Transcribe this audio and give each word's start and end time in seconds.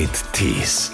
mit 0.00 0.32
Tees. 0.32 0.92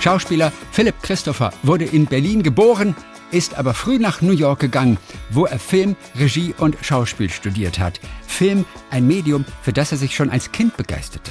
Schauspieler 0.00 0.50
Philipp 0.72 1.02
Christopher 1.02 1.52
wurde 1.62 1.84
in 1.84 2.06
Berlin 2.06 2.42
geboren, 2.42 2.96
ist 3.30 3.58
aber 3.58 3.74
früh 3.74 3.98
nach 3.98 4.22
New 4.22 4.32
York 4.32 4.60
gegangen, 4.60 4.96
wo 5.28 5.44
er 5.44 5.58
Film, 5.58 5.94
Regie 6.18 6.54
und 6.56 6.78
Schauspiel 6.80 7.28
studiert 7.28 7.78
hat. 7.78 8.00
Film, 8.26 8.64
ein 8.90 9.06
Medium, 9.06 9.44
für 9.60 9.74
das 9.74 9.92
er 9.92 9.98
sich 9.98 10.16
schon 10.16 10.30
als 10.30 10.50
Kind 10.50 10.78
begeisterte. 10.78 11.30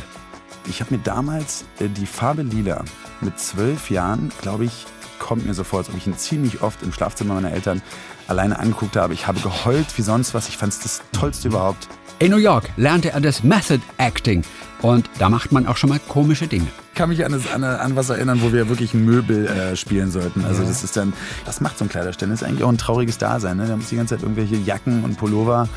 Ich 0.67 0.79
habe 0.79 0.93
mir 0.93 1.01
damals 1.01 1.65
äh, 1.79 1.87
die 1.89 2.05
Farbe 2.05 2.43
Lila 2.43 2.85
mit 3.21 3.39
zwölf 3.39 3.89
Jahren, 3.89 4.31
glaube 4.43 4.65
ich, 4.65 4.85
kommt 5.17 5.47
mir 5.47 5.55
so 5.55 5.63
vor, 5.63 5.79
als 5.79 5.89
ob 5.89 5.97
ich 5.97 6.05
ihn 6.05 6.17
ziemlich 6.17 6.61
oft 6.61 6.83
im 6.83 6.93
Schlafzimmer 6.93 7.33
meiner 7.33 7.51
Eltern 7.51 7.81
alleine 8.27 8.59
angeguckt 8.59 8.95
habe. 8.95 9.15
Ich 9.15 9.25
habe 9.25 9.39
geheult 9.39 9.87
wie 9.97 10.03
sonst 10.03 10.35
was. 10.35 10.49
Ich 10.49 10.57
fand 10.57 10.71
es 10.71 10.79
das 10.81 11.01
Tollste 11.13 11.47
überhaupt. 11.47 11.87
In 12.23 12.31
New 12.31 12.37
York 12.37 12.69
lernte 12.77 13.11
er 13.11 13.19
das 13.19 13.43
Method 13.43 13.81
Acting 13.97 14.43
und 14.81 15.09
da 15.19 15.27
macht 15.27 15.51
man 15.51 15.67
auch 15.67 15.75
schon 15.75 15.89
mal 15.89 15.99
komische 16.07 16.47
Dinge. 16.47 16.67
Ich 16.93 16.97
kann 16.97 17.09
mich 17.09 17.25
an, 17.25 17.33
das, 17.33 17.51
an, 17.51 17.65
an 17.65 17.97
was 17.97 18.09
erinnern, 18.09 18.41
wo 18.41 18.53
wir 18.53 18.69
wirklich 18.69 18.93
Möbel 18.93 19.45
äh, 19.45 19.75
spielen 19.75 20.09
sollten. 20.09 20.45
Also 20.45 20.63
das 20.63 20.85
ist 20.85 20.95
dann, 20.95 21.11
das 21.45 21.59
macht 21.59 21.77
so 21.77 21.83
ein 21.83 21.89
Kleiderständer. 21.89 22.33
Das 22.33 22.41
ist 22.41 22.47
eigentlich 22.47 22.63
auch 22.63 22.69
ein 22.69 22.77
trauriges 22.77 23.17
Dasein. 23.17 23.57
Ne? 23.57 23.67
Da 23.67 23.75
muss 23.75 23.89
die 23.89 23.97
ganze 23.97 24.15
Zeit 24.15 24.23
irgendwelche 24.23 24.55
Jacken 24.55 25.03
und 25.03 25.17
Pullover 25.17 25.67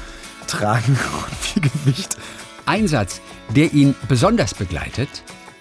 tragen 0.46 0.96
und 1.28 1.36
viel 1.36 1.62
Gewicht. 1.62 2.16
Ein 2.64 2.86
Satz, 2.86 3.20
der 3.56 3.72
ihn 3.72 3.96
besonders 4.06 4.54
begleitet. 4.54 5.08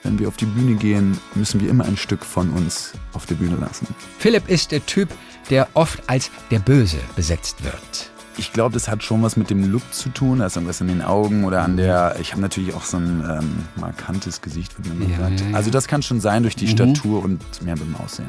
Wenn 0.03 0.19
wir 0.19 0.27
auf 0.27 0.37
die 0.37 0.45
Bühne 0.45 0.75
gehen, 0.75 1.19
müssen 1.33 1.61
wir 1.61 1.69
immer 1.71 1.85
ein 1.85 1.97
Stück 1.97 2.23
von 2.23 2.51
uns 2.51 2.93
auf 3.13 3.25
der 3.25 3.33
Bühne 3.33 3.55
lassen. 3.55 3.87
Philipp 4.19 4.47
ist 4.49 4.71
der 4.71 4.85
Typ, 4.85 5.09
der 5.49 5.67
oft 5.73 6.03
als 6.05 6.29
der 6.51 6.59
Böse 6.59 6.99
besetzt 7.15 7.63
wird. 7.63 8.11
Ich 8.37 8.51
glaube, 8.51 8.73
das 8.73 8.87
hat 8.89 9.01
schon 9.03 9.23
was 9.23 9.37
mit 9.37 9.49
dem 9.49 9.71
Look 9.71 9.93
zu 9.93 10.09
tun. 10.09 10.41
Ist 10.41 10.55
irgendwas 10.57 10.81
in 10.81 10.87
den 10.87 11.01
Augen 11.01 11.45
oder 11.45 11.61
an 11.63 11.77
der. 11.77 12.17
Ich 12.19 12.31
habe 12.31 12.41
natürlich 12.41 12.73
auch 12.73 12.83
so 12.83 12.97
ein 12.97 13.23
ähm, 13.27 13.49
markantes 13.79 14.41
Gesicht, 14.41 14.73
wie 14.83 14.89
man 14.89 15.09
Ja, 15.09 15.17
sagt. 15.17 15.39
ja, 15.41 15.47
ja. 15.49 15.55
Also, 15.55 15.69
das 15.71 15.87
kann 15.87 16.01
schon 16.01 16.19
sein 16.19 16.43
durch 16.43 16.55
die 16.55 16.67
Statur 16.67 17.23
und 17.23 17.39
mehr 17.63 17.75
mit 17.75 17.85
dem 17.85 17.95
Aussehen. 17.95 18.27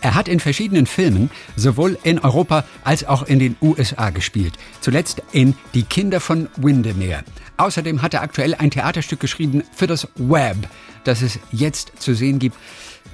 Er 0.00 0.14
hat 0.14 0.28
in 0.28 0.38
verschiedenen 0.40 0.86
Filmen 0.86 1.30
sowohl 1.56 1.96
in 2.02 2.18
Europa 2.18 2.64
als 2.82 3.06
auch 3.06 3.22
in 3.22 3.38
den 3.38 3.56
USA 3.62 4.10
gespielt. 4.10 4.54
Zuletzt 4.80 5.22
in 5.32 5.54
Die 5.72 5.84
Kinder 5.84 6.20
von 6.20 6.48
Windermere. 6.56 7.22
Außerdem 7.56 8.02
hat 8.02 8.12
er 8.12 8.22
aktuell 8.22 8.54
ein 8.54 8.70
Theaterstück 8.70 9.20
geschrieben 9.20 9.62
für 9.72 9.86
das 9.86 10.08
Web, 10.16 10.68
das 11.04 11.22
es 11.22 11.38
jetzt 11.52 11.92
zu 12.00 12.14
sehen 12.14 12.38
gibt. 12.38 12.56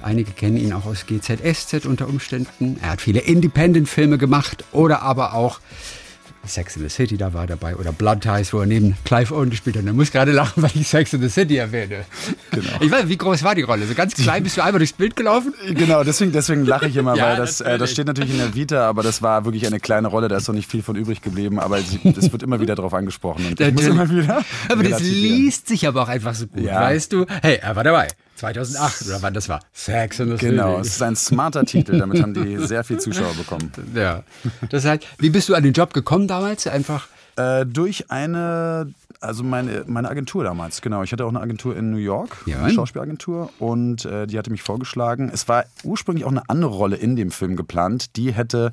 Einige 0.01 0.31
kennen 0.31 0.57
ihn 0.57 0.73
auch 0.73 0.85
aus 0.85 1.05
GZSZ 1.05 1.85
unter 1.85 2.09
Umständen. 2.09 2.77
Er 2.81 2.89
hat 2.89 3.01
viele 3.01 3.19
Independent-Filme 3.21 4.17
gemacht 4.17 4.65
oder 4.73 5.01
aber 5.03 5.33
auch 5.35 5.59
Sex 6.45 6.75
in 6.75 6.83
the 6.83 6.89
City, 6.89 7.17
da 7.17 7.33
war 7.33 7.41
er 7.43 7.47
dabei. 7.47 7.75
Oder 7.75 7.91
Blood 7.91 8.21
Ties, 8.21 8.51
wo 8.53 8.59
er 8.59 8.65
neben 8.65 8.95
Clive 9.05 9.33
Owen 9.35 9.49
gespielt 9.49 9.75
hat. 9.75 9.83
Und 9.83 9.87
er 9.89 9.93
muss 9.93 10.11
gerade 10.11 10.31
lachen, 10.31 10.63
weil 10.63 10.71
ich 10.73 10.87
Sex 10.87 11.13
in 11.13 11.21
the 11.21 11.29
City 11.29 11.57
erwähne. 11.57 12.05
Genau. 12.51 12.69
Ich 12.81 12.91
weiß, 12.91 13.07
wie 13.07 13.17
groß 13.17 13.43
war 13.43 13.55
die 13.55 13.61
Rolle? 13.61 13.85
So 13.85 13.93
ganz 13.93 14.15
klein 14.15 14.43
bist 14.43 14.57
du 14.57 14.61
einmal 14.63 14.79
durchs 14.79 14.93
Bild 14.93 15.15
gelaufen? 15.15 15.53
Genau, 15.69 16.03
deswegen, 16.03 16.31
deswegen 16.31 16.65
lache 16.65 16.87
ich 16.87 16.95
immer, 16.95 17.15
Ja, 17.21 17.25
weil 17.29 17.37
das, 17.37 17.61
äh, 17.61 17.77
das 17.77 17.91
steht 17.91 18.07
natürlich 18.07 18.31
in 18.31 18.37
der 18.39 18.55
Vita, 18.55 18.87
aber 18.87 19.03
das 19.03 19.21
war 19.21 19.45
wirklich 19.45 19.65
eine 19.67 19.79
kleine 19.79 20.07
Rolle, 20.07 20.27
da 20.27 20.37
ist 20.37 20.47
noch 20.47 20.55
nicht 20.55 20.69
viel 20.69 20.81
von 20.81 20.95
übrig 20.95 21.21
geblieben, 21.21 21.59
aber 21.59 21.77
das 22.03 22.31
wird 22.31 22.43
immer 22.43 22.59
wieder 22.59 22.75
darauf 22.75 22.93
angesprochen. 22.93 23.45
Und 23.45 23.59
ich 23.59 23.73
muss 23.73 23.85
immer 23.85 24.09
wieder 24.09 24.43
Aber 24.69 24.83
das 24.83 25.01
liest 25.01 25.67
sich 25.67 25.87
aber 25.87 26.01
auch 26.03 26.09
einfach 26.09 26.33
so 26.35 26.47
gut, 26.47 26.63
Ja. 26.63 26.81
weißt 26.81 27.13
du? 27.13 27.25
Hey, 27.41 27.59
er 27.61 27.75
war 27.75 27.83
dabei. 27.83 28.07
2008 28.41 29.05
oder 29.07 29.21
wann 29.21 29.33
das 29.35 29.49
war. 29.49 29.59
Sex 29.71 30.19
in 30.19 30.29
the 30.29 30.37
City. 30.37 30.49
Genau, 30.51 30.79
es 30.79 30.87
ist 30.87 31.01
ein 31.03 31.15
smarter 31.15 31.63
Titel, 31.63 31.99
damit 31.99 32.21
haben 32.21 32.33
die 32.33 32.57
sehr 32.65 32.83
viel 32.83 32.99
Zuschauer 32.99 33.33
bekommen. 33.35 33.71
Ja. 33.93 34.23
Das 34.69 34.83
heißt, 34.83 35.05
wie 35.19 35.29
bist 35.29 35.47
du 35.49 35.53
an 35.55 35.61
den 35.63 35.73
Job 35.73 35.93
gekommen 35.93 36.27
damals? 36.27 36.65
Einfach. 36.65 37.07
Äh, 37.35 37.65
durch 37.67 38.09
eine, 38.09 38.93
also 39.19 39.43
meine, 39.43 39.83
meine 39.85 40.09
Agentur 40.09 40.43
damals, 40.43 40.81
genau. 40.81 41.03
Ich 41.03 41.11
hatte 41.11 41.23
auch 41.23 41.29
eine 41.29 41.39
Agentur 41.39 41.77
in 41.77 41.91
New 41.91 41.97
York, 41.97 42.35
Ja. 42.47 42.59
eine 42.63 42.73
Schauspielagentur, 42.73 43.51
und 43.59 44.05
äh, 44.05 44.25
die 44.27 44.37
hatte 44.37 44.49
mich 44.51 44.63
vorgeschlagen. 44.63 45.29
Es 45.33 45.47
war 45.47 45.65
ursprünglich 45.83 46.25
auch 46.25 46.31
eine 46.31 46.49
andere 46.49 46.71
Rolle 46.71 46.95
in 46.97 47.15
dem 47.15 47.31
Film 47.31 47.55
geplant. 47.55 48.15
Die 48.17 48.33
hätte 48.33 48.71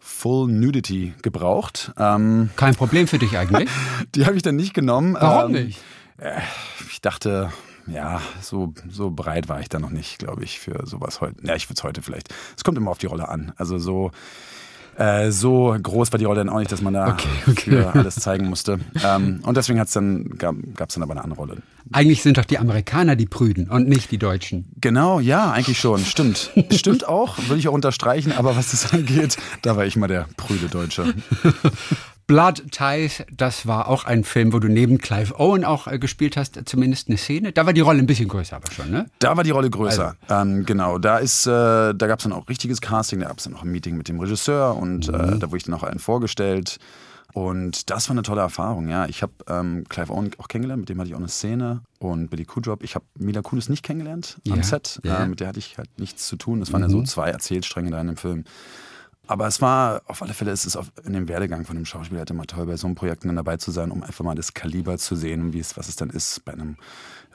Full 0.00 0.50
Nudity 0.50 1.14
gebraucht. 1.22 1.92
Ähm, 1.98 2.50
Kein 2.56 2.74
Problem 2.74 3.06
für 3.06 3.18
dich 3.18 3.36
eigentlich. 3.38 3.68
die 4.14 4.26
habe 4.26 4.36
ich 4.36 4.42
dann 4.42 4.56
nicht 4.56 4.72
genommen. 4.74 5.16
Warum 5.20 5.54
ähm, 5.54 5.66
nicht? 5.66 5.80
Ich 6.90 7.00
dachte, 7.00 7.50
ja, 7.86 8.20
so, 8.40 8.72
so 8.88 9.10
breit 9.10 9.48
war 9.48 9.60
ich 9.60 9.68
da 9.68 9.78
noch 9.78 9.90
nicht, 9.90 10.18
glaube 10.18 10.44
ich, 10.44 10.58
für 10.58 10.86
sowas 10.86 11.20
heute. 11.20 11.36
Ja, 11.46 11.54
ich 11.54 11.68
würde 11.68 11.78
es 11.78 11.84
heute 11.84 12.02
vielleicht. 12.02 12.32
Es 12.56 12.64
kommt 12.64 12.78
immer 12.78 12.90
auf 12.90 12.98
die 12.98 13.06
Rolle 13.06 13.28
an. 13.28 13.52
Also 13.56 13.78
so, 13.78 14.10
äh, 14.96 15.30
so 15.30 15.76
groß 15.80 16.12
war 16.12 16.18
die 16.18 16.24
Rolle 16.24 16.40
dann 16.40 16.48
auch 16.48 16.58
nicht, 16.58 16.72
dass 16.72 16.80
man 16.80 16.94
da 16.94 17.08
Okay, 17.08 17.28
okay. 17.50 17.82
alles 17.82 18.14
zeigen 18.16 18.48
musste. 18.48 18.78
Ähm, 19.04 19.40
und 19.44 19.56
deswegen 19.56 19.80
hat's 19.80 19.92
dann, 19.92 20.38
gab 20.38 20.54
es 20.88 20.94
dann 20.94 21.02
aber 21.02 21.12
eine 21.12 21.24
andere 21.24 21.40
Rolle. 21.40 21.56
Eigentlich 21.92 22.22
sind 22.22 22.38
doch 22.38 22.44
die 22.44 22.58
Amerikaner 22.58 23.16
die 23.16 23.26
Prüden 23.26 23.68
und 23.68 23.88
nicht 23.88 24.10
die 24.10 24.18
Deutschen. 24.18 24.66
Genau, 24.80 25.20
ja, 25.20 25.50
eigentlich 25.50 25.78
schon. 25.78 26.00
Stimmt. 26.00 26.50
Stimmt 26.70 27.06
auch, 27.06 27.38
würde 27.48 27.58
ich 27.58 27.68
auch 27.68 27.74
unterstreichen, 27.74 28.32
aber 28.32 28.56
was 28.56 28.70
das 28.70 28.92
angeht, 28.92 29.36
da 29.62 29.76
war 29.76 29.84
ich 29.84 29.96
mal 29.96 30.06
der 30.06 30.26
prüde 30.36 30.68
Deutsche. 30.68 31.14
Blood 32.26 32.70
Ties, 32.70 33.22
das 33.30 33.66
war 33.66 33.88
auch 33.88 34.04
ein 34.04 34.24
Film, 34.24 34.52
wo 34.52 34.58
du 34.58 34.68
neben 34.68 34.98
Clive 34.98 35.38
Owen 35.38 35.64
auch 35.64 35.86
äh, 35.86 35.98
gespielt 35.98 36.36
hast, 36.36 36.58
zumindest 36.66 37.08
eine 37.08 37.18
Szene. 37.18 37.52
Da 37.52 37.66
war 37.66 37.72
die 37.72 37.80
Rolle 37.82 37.98
ein 37.98 38.06
bisschen 38.06 38.28
größer, 38.28 38.56
aber 38.56 38.70
schon, 38.70 38.90
ne? 38.90 39.06
Da 39.18 39.36
war 39.36 39.44
die 39.44 39.50
Rolle 39.50 39.68
größer. 39.68 40.16
Ähm, 40.30 40.64
genau, 40.64 40.98
da 40.98 41.18
ist, 41.18 41.46
äh, 41.46 41.50
da 41.50 42.06
gab 42.06 42.20
es 42.20 42.22
dann 42.24 42.32
auch 42.32 42.48
richtiges 42.48 42.80
Casting, 42.80 43.20
da 43.20 43.28
gab 43.28 43.38
es 43.38 43.44
dann 43.44 43.54
auch 43.54 43.62
ein 43.62 43.70
Meeting 43.70 43.96
mit 43.96 44.08
dem 44.08 44.18
Regisseur 44.20 44.76
und 44.76 45.08
äh, 45.08 45.12
da 45.38 45.42
wurde 45.48 45.56
ich 45.58 45.64
dann 45.64 45.74
auch 45.74 45.82
allen 45.82 45.98
vorgestellt. 45.98 46.78
Und 47.34 47.90
das 47.90 48.08
war 48.08 48.14
eine 48.14 48.22
tolle 48.22 48.42
Erfahrung, 48.42 48.88
ja. 48.88 49.06
Ich 49.06 49.20
habe 49.22 49.32
ähm, 49.48 49.84
Clive 49.88 50.12
Owen 50.12 50.30
auch 50.38 50.46
kennengelernt, 50.46 50.80
mit 50.82 50.88
dem 50.88 50.98
hatte 51.00 51.08
ich 51.08 51.14
auch 51.14 51.18
eine 51.18 51.28
Szene. 51.28 51.82
Und 51.98 52.30
Billy 52.30 52.44
Kudrop, 52.44 52.84
ich 52.84 52.94
habe 52.94 53.04
Mila 53.18 53.42
Kunis 53.42 53.68
nicht 53.68 53.82
kennengelernt 53.82 54.38
Ja, 54.44 54.54
am 54.54 54.62
Set. 54.62 55.00
ja. 55.02 55.24
Äh, 55.24 55.26
mit 55.26 55.40
der 55.40 55.48
hatte 55.48 55.58
ich 55.58 55.76
halt 55.76 55.88
nichts 55.98 56.28
zu 56.28 56.36
tun. 56.36 56.60
Das 56.60 56.72
waren 56.72 56.82
ja 56.82 56.88
so 56.88 57.02
zwei 57.02 57.30
Erzählstränge 57.30 57.90
da 57.90 58.00
in 58.00 58.06
dem 58.06 58.16
Film. 58.16 58.44
Aber 59.26 59.46
es 59.46 59.60
war, 59.60 60.02
auf 60.06 60.22
alle 60.22 60.34
Fälle 60.34 60.50
ist 60.50 60.66
es 60.66 60.76
auf, 60.76 60.92
in 61.04 61.14
dem 61.14 61.28
Werdegang 61.28 61.64
von 61.64 61.76
dem 61.76 61.86
Schauspieler 61.86 62.20
halt 62.20 62.30
immer 62.30 62.46
toll, 62.46 62.66
bei 62.66 62.76
so 62.76 62.86
einem 62.86 62.94
Projekt 62.94 63.24
dann 63.24 63.36
dabei 63.36 63.56
zu 63.56 63.70
sein, 63.70 63.90
um 63.90 64.02
einfach 64.02 64.24
mal 64.24 64.34
das 64.34 64.54
Kaliber 64.54 64.98
zu 64.98 65.16
sehen, 65.16 65.52
wie 65.52 65.60
es, 65.60 65.76
was 65.76 65.88
es 65.88 65.96
dann 65.96 66.10
ist, 66.10 66.44
bei 66.44 66.52
einem 66.52 66.76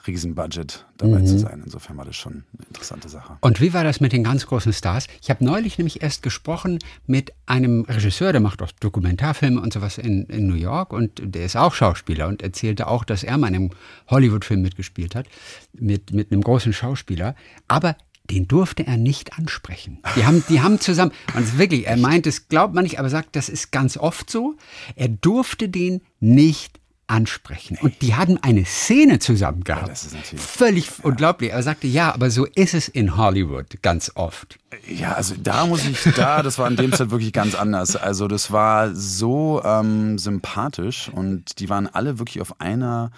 riesen 0.06 0.34
Budget 0.34 0.86
dabei 0.96 1.22
zu 1.22 1.38
sein. 1.38 1.62
Insofern 1.64 1.96
war 1.96 2.04
das 2.04 2.16
schon 2.16 2.44
eine 2.56 2.66
interessante 2.68 3.08
Sache. 3.08 3.36
Und 3.40 3.60
wie 3.60 3.74
war 3.74 3.84
das 3.84 4.00
mit 4.00 4.12
den 4.12 4.24
ganz 4.24 4.46
großen 4.46 4.72
Stars? 4.72 5.06
Ich 5.20 5.30
habe 5.30 5.44
neulich 5.44 5.78
nämlich 5.78 6.02
erst 6.02 6.22
gesprochen 6.22 6.78
mit 7.06 7.32
einem 7.46 7.82
Regisseur, 7.82 8.32
der 8.32 8.40
macht 8.40 8.62
auch 8.62 8.72
Dokumentarfilme 8.80 9.60
und 9.60 9.72
sowas 9.72 9.98
in, 9.98 10.24
in 10.26 10.46
New 10.46 10.54
York 10.54 10.92
und 10.92 11.20
der 11.22 11.44
ist 11.44 11.56
auch 11.56 11.74
Schauspieler 11.74 12.28
und 12.28 12.42
erzählte 12.42 12.86
auch, 12.86 13.04
dass 13.04 13.24
er 13.24 13.36
mal 13.38 13.48
in 13.48 13.54
einem 13.54 13.70
Hollywood-Film 14.08 14.62
mitgespielt 14.62 15.14
hat, 15.14 15.26
mit, 15.72 16.12
mit 16.12 16.32
einem 16.32 16.42
großen 16.42 16.72
Schauspieler. 16.72 17.34
Aber 17.68 17.96
den 18.30 18.48
durfte 18.48 18.86
er 18.86 18.96
nicht 18.96 19.38
ansprechen. 19.38 19.98
Die 20.16 20.24
haben, 20.24 20.44
die 20.48 20.60
haben 20.60 20.80
zusammen, 20.80 21.12
und 21.34 21.42
es 21.42 21.50
ist 21.50 21.58
wirklich, 21.58 21.86
er 21.86 21.96
meint, 21.96 22.26
es 22.26 22.48
glaubt 22.48 22.74
man 22.74 22.84
nicht, 22.84 22.98
aber 22.98 23.10
sagt, 23.10 23.36
das 23.36 23.48
ist 23.48 23.72
ganz 23.72 23.96
oft 23.96 24.30
so. 24.30 24.56
Er 24.96 25.08
durfte 25.08 25.68
den 25.68 26.00
nicht 26.20 26.79
ansprechen. 27.10 27.76
Und 27.82 28.00
die 28.02 28.14
hatten 28.14 28.38
eine 28.42 28.64
Szene 28.64 29.18
zusammen 29.18 29.64
gehabt. 29.64 29.88
das 29.90 30.04
ist 30.04 30.14
natürlich- 30.14 30.44
Völlig 30.44 30.88
unglaublich. 31.02 31.50
Er 31.52 31.62
sagte, 31.62 31.86
ja, 31.86 32.14
aber 32.14 32.30
so 32.30 32.46
ist 32.46 32.74
es 32.74 32.88
in 32.88 33.16
Hollywood 33.16 33.82
ganz 33.82 34.12
oft. 34.14 34.58
Ja, 34.88 35.12
also 35.14 35.34
da 35.42 35.66
muss 35.66 35.84
ich, 35.84 36.00
da, 36.14 36.42
das 36.44 36.58
war 36.58 36.68
in 36.70 36.76
dem 36.76 36.92
Set 36.92 37.10
wirklich 37.10 37.32
ganz 37.32 37.54
anders. 37.56 37.96
Also 37.96 38.28
das 38.28 38.52
war 38.52 38.94
so 38.94 39.60
ähm, 39.64 40.16
sympathisch 40.18 41.08
und 41.12 41.58
die 41.58 41.68
waren 41.68 41.88
alle 41.88 42.18
wirklich 42.20 42.40
auf 42.40 42.60
einer 42.60 43.10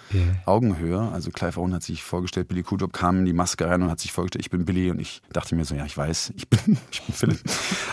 Augenhöhe. 0.45 1.11
Also 1.13 1.29
Clive 1.29 1.59
Owen 1.59 1.73
hat 1.75 1.83
sich 1.83 2.03
vorgestellt, 2.03 2.47
Billy 2.47 2.63
Kudrop 2.63 2.91
kam 2.91 3.19
in 3.19 3.25
die 3.25 3.33
Maske 3.33 3.67
rein 3.67 3.83
und 3.83 3.91
hat 3.91 3.99
sich 3.99 4.11
vorgestellt, 4.11 4.43
ich 4.45 4.49
bin 4.49 4.65
Billy 4.65 4.89
und 4.89 4.99
ich 4.99 5.21
dachte 5.31 5.55
mir 5.55 5.65
so, 5.65 5.75
ja, 5.75 5.85
ich 5.85 5.95
weiß, 5.95 6.33
ich 6.35 6.47
bin, 6.49 6.77
ich 6.91 7.01
bin 7.03 7.15
Philipp. 7.15 7.39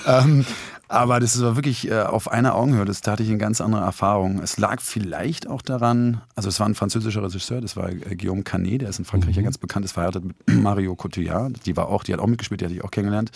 ähm, 0.06 0.46
aber 0.90 1.20
das 1.20 1.40
war 1.40 1.54
wirklich 1.54 1.88
äh, 1.88 2.00
auf 2.00 2.32
einer 2.32 2.56
Augenhöhe. 2.56 2.84
Das, 2.84 3.00
da 3.00 3.12
hatte 3.12 3.22
ich 3.22 3.28
eine 3.28 3.38
ganz 3.38 3.60
andere 3.60 3.82
Erfahrung. 3.82 4.42
Es 4.42 4.58
lag 4.58 4.80
vielleicht 4.80 5.46
auch 5.46 5.62
daran, 5.62 6.20
also 6.34 6.48
es 6.48 6.58
war 6.58 6.68
ein 6.68 6.74
französischer 6.74 7.22
Regisseur, 7.22 7.60
das 7.60 7.76
war 7.76 7.90
äh, 7.90 8.16
Guillaume 8.16 8.42
Canet, 8.42 8.82
der 8.82 8.88
ist 8.88 8.98
in 8.98 9.04
Frankreich 9.04 9.36
ja 9.36 9.42
ganz 9.42 9.56
bekannt, 9.56 9.84
ist 9.84 9.92
verheiratet 9.92 10.24
mit 10.24 10.36
Mario 10.48 10.96
Cotillard. 10.96 11.64
Die 11.64 11.76
war 11.76 11.88
auch, 11.88 12.02
die 12.02 12.12
hat 12.12 12.18
auch 12.18 12.26
mitgespielt, 12.26 12.60
die 12.60 12.64
hatte 12.64 12.74
ich 12.74 12.82
auch 12.82 12.90
kennengelernt. 12.90 13.30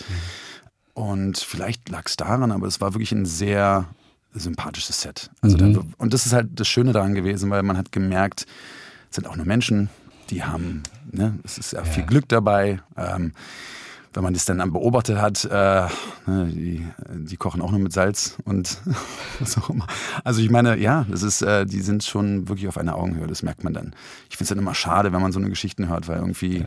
Und 0.93 1.37
vielleicht 1.37 1.87
lag 1.87 2.03
es 2.07 2.17
daran, 2.17 2.51
aber 2.51 2.67
es 2.67 2.81
war 2.81 2.93
wirklich 2.93 3.13
ein 3.13 3.25
sehr 3.25 3.85
sympathisches 4.33 4.99
Set. 4.99 5.29
Also 5.39 5.55
da, 5.55 5.81
und 5.97 6.13
das 6.13 6.25
ist 6.25 6.33
halt 6.33 6.59
das 6.59 6.67
Schöne 6.67 6.91
daran 6.91 7.15
gewesen, 7.15 7.49
weil 7.51 7.63
man 7.63 7.77
hat 7.77 7.93
gemerkt, 7.93 8.47
es 9.09 9.15
sind 9.15 9.27
auch 9.27 9.37
nur 9.37 9.45
Menschen, 9.45 9.89
die 10.29 10.43
haben, 10.43 10.83
ne, 11.09 11.39
es 11.45 11.57
ist 11.57 11.71
ja, 11.71 11.85
viel 11.85 12.03
Glück 12.03 12.27
dabei. 12.27 12.81
Ähm, 12.97 13.31
wenn 14.15 14.23
man 14.23 14.33
das 14.33 14.45
dann 14.45 14.57
beobachtet 14.71 15.17
hat, 15.17 15.45
äh, 15.45 15.87
ne, 16.25 16.49
die, 16.51 16.85
die 17.09 17.37
kochen 17.37 17.61
auch 17.61 17.71
nur 17.71 17.79
mit 17.79 17.93
Salz 17.93 18.37
und 18.45 18.77
was 19.39 19.57
auch 19.57 19.69
immer. 19.69 19.87
Also 20.23 20.41
ich 20.41 20.49
meine, 20.49 20.77
ja, 20.77 21.05
das 21.09 21.23
ist, 21.23 21.41
äh, 21.41 21.65
die 21.65 21.81
sind 21.81 22.03
schon 22.03 22.47
wirklich 22.47 22.67
auf 22.67 22.77
einer 22.77 22.95
Augenhöhe, 22.95 23.27
das 23.27 23.43
merkt 23.43 23.63
man 23.63 23.73
dann. 23.73 23.93
Ich 24.29 24.37
finde 24.37 24.43
es 24.43 24.49
dann 24.49 24.59
immer 24.59 24.75
schade, 24.75 25.11
wenn 25.13 25.21
man 25.21 25.31
so 25.31 25.39
eine 25.39 25.49
Geschichten 25.49 25.89
hört, 25.89 26.07
weil 26.07 26.17
irgendwie 26.17 26.65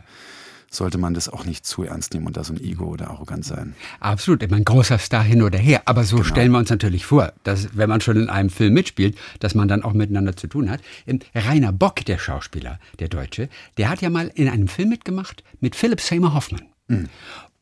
sollte 0.71 0.99
man 0.99 1.15
das 1.15 1.29
auch 1.29 1.45
nicht 1.45 1.65
zu 1.65 1.83
ernst 1.83 2.13
nehmen 2.13 2.27
und 2.27 2.37
da 2.37 2.45
so 2.45 2.53
ein 2.53 2.61
Ego 2.61 2.85
oder 2.85 3.09
arrogant 3.09 3.45
sein. 3.45 3.75
Absolut, 4.01 4.43
ich 4.43 4.51
mein 4.51 4.65
großer 4.65 4.99
Star 4.99 5.23
hin 5.23 5.43
oder 5.43 5.59
her. 5.59 5.83
Aber 5.87 6.05
so 6.05 6.17
genau. 6.17 6.29
stellen 6.29 6.53
wir 6.53 6.59
uns 6.59 6.71
natürlich 6.71 7.07
vor, 7.07 7.33
dass 7.43 7.77
wenn 7.77 7.89
man 7.89 8.01
schon 8.01 8.17
in 8.17 8.29
einem 8.29 8.51
Film 8.51 8.75
mitspielt, 8.75 9.17
dass 9.41 9.55
man 9.55 9.69
dann 9.69 9.83
auch 9.83 9.95
miteinander 9.95 10.37
zu 10.37 10.47
tun 10.47 10.71
hat. 10.71 10.81
Rainer 11.35 11.73
Bock, 11.73 12.05
der 12.05 12.19
Schauspieler, 12.19 12.79
der 12.99 13.09
Deutsche, 13.09 13.49
der 13.79 13.89
hat 13.89 14.03
ja 14.03 14.11
mal 14.11 14.31
in 14.35 14.49
einem 14.49 14.69
Film 14.69 14.91
mitgemacht 14.91 15.43
mit 15.61 15.75
Philip 15.75 16.01
Seymour 16.01 16.35
Hoffman. 16.35 16.63
Mhm. 16.89 17.09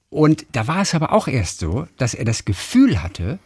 Und 0.09 0.47
da 0.53 0.67
war 0.67 0.81
es 0.81 0.95
aber 0.95 1.13
auch 1.13 1.29
erst 1.29 1.59
so, 1.59 1.87
dass 1.99 2.15
er 2.15 2.25
das 2.25 2.45
Gefühl 2.45 3.03
hatte, 3.03 3.39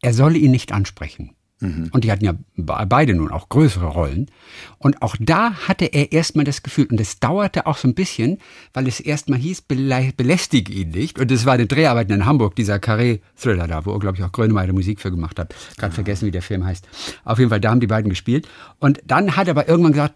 er 0.00 0.14
solle 0.14 0.38
ihn 0.38 0.50
nicht 0.50 0.72
ansprechen. 0.72 1.34
Mhm. 1.60 1.88
Und 1.92 2.04
die 2.04 2.12
hatten 2.12 2.24
ja 2.24 2.34
beide 2.56 3.14
nun 3.14 3.30
auch 3.30 3.48
größere 3.48 3.86
Rollen. 3.86 4.30
Und 4.78 5.02
auch 5.02 5.16
da 5.18 5.54
hatte 5.68 5.86
er 5.86 6.12
erstmal 6.12 6.44
das 6.44 6.62
Gefühl, 6.62 6.86
und 6.90 7.00
es 7.00 7.20
dauerte 7.20 7.66
auch 7.66 7.76
so 7.76 7.88
ein 7.88 7.94
bisschen, 7.94 8.38
weil 8.72 8.86
es 8.86 9.00
erstmal 9.00 9.38
hieß, 9.38 9.62
belästige 9.62 10.72
ihn 10.72 10.90
nicht. 10.90 11.18
Und 11.18 11.30
es 11.30 11.46
war 11.46 11.54
eine 11.54 11.66
Dreharbeiten 11.66 12.12
in 12.12 12.26
Hamburg, 12.26 12.54
dieser 12.56 12.76
Carré-Thriller 12.76 13.66
da, 13.66 13.86
wo 13.86 13.92
er, 13.92 13.98
glaube 13.98 14.16
ich, 14.16 14.24
auch 14.24 14.32
Grönemeyer 14.32 14.72
Musik 14.72 15.00
für 15.00 15.10
gemacht 15.10 15.38
hat. 15.38 15.54
Gerade 15.76 15.92
ja. 15.92 15.94
vergessen, 15.94 16.26
wie 16.26 16.32
der 16.32 16.42
Film 16.42 16.64
heißt. 16.64 16.86
Auf 17.24 17.38
jeden 17.38 17.50
Fall, 17.50 17.60
da 17.60 17.70
haben 17.70 17.80
die 17.80 17.86
beiden 17.86 18.10
gespielt. 18.10 18.48
Und 18.78 19.00
dann 19.06 19.36
hat 19.36 19.48
er 19.48 19.52
aber 19.52 19.68
irgendwann 19.68 19.92
gesagt, 19.92 20.14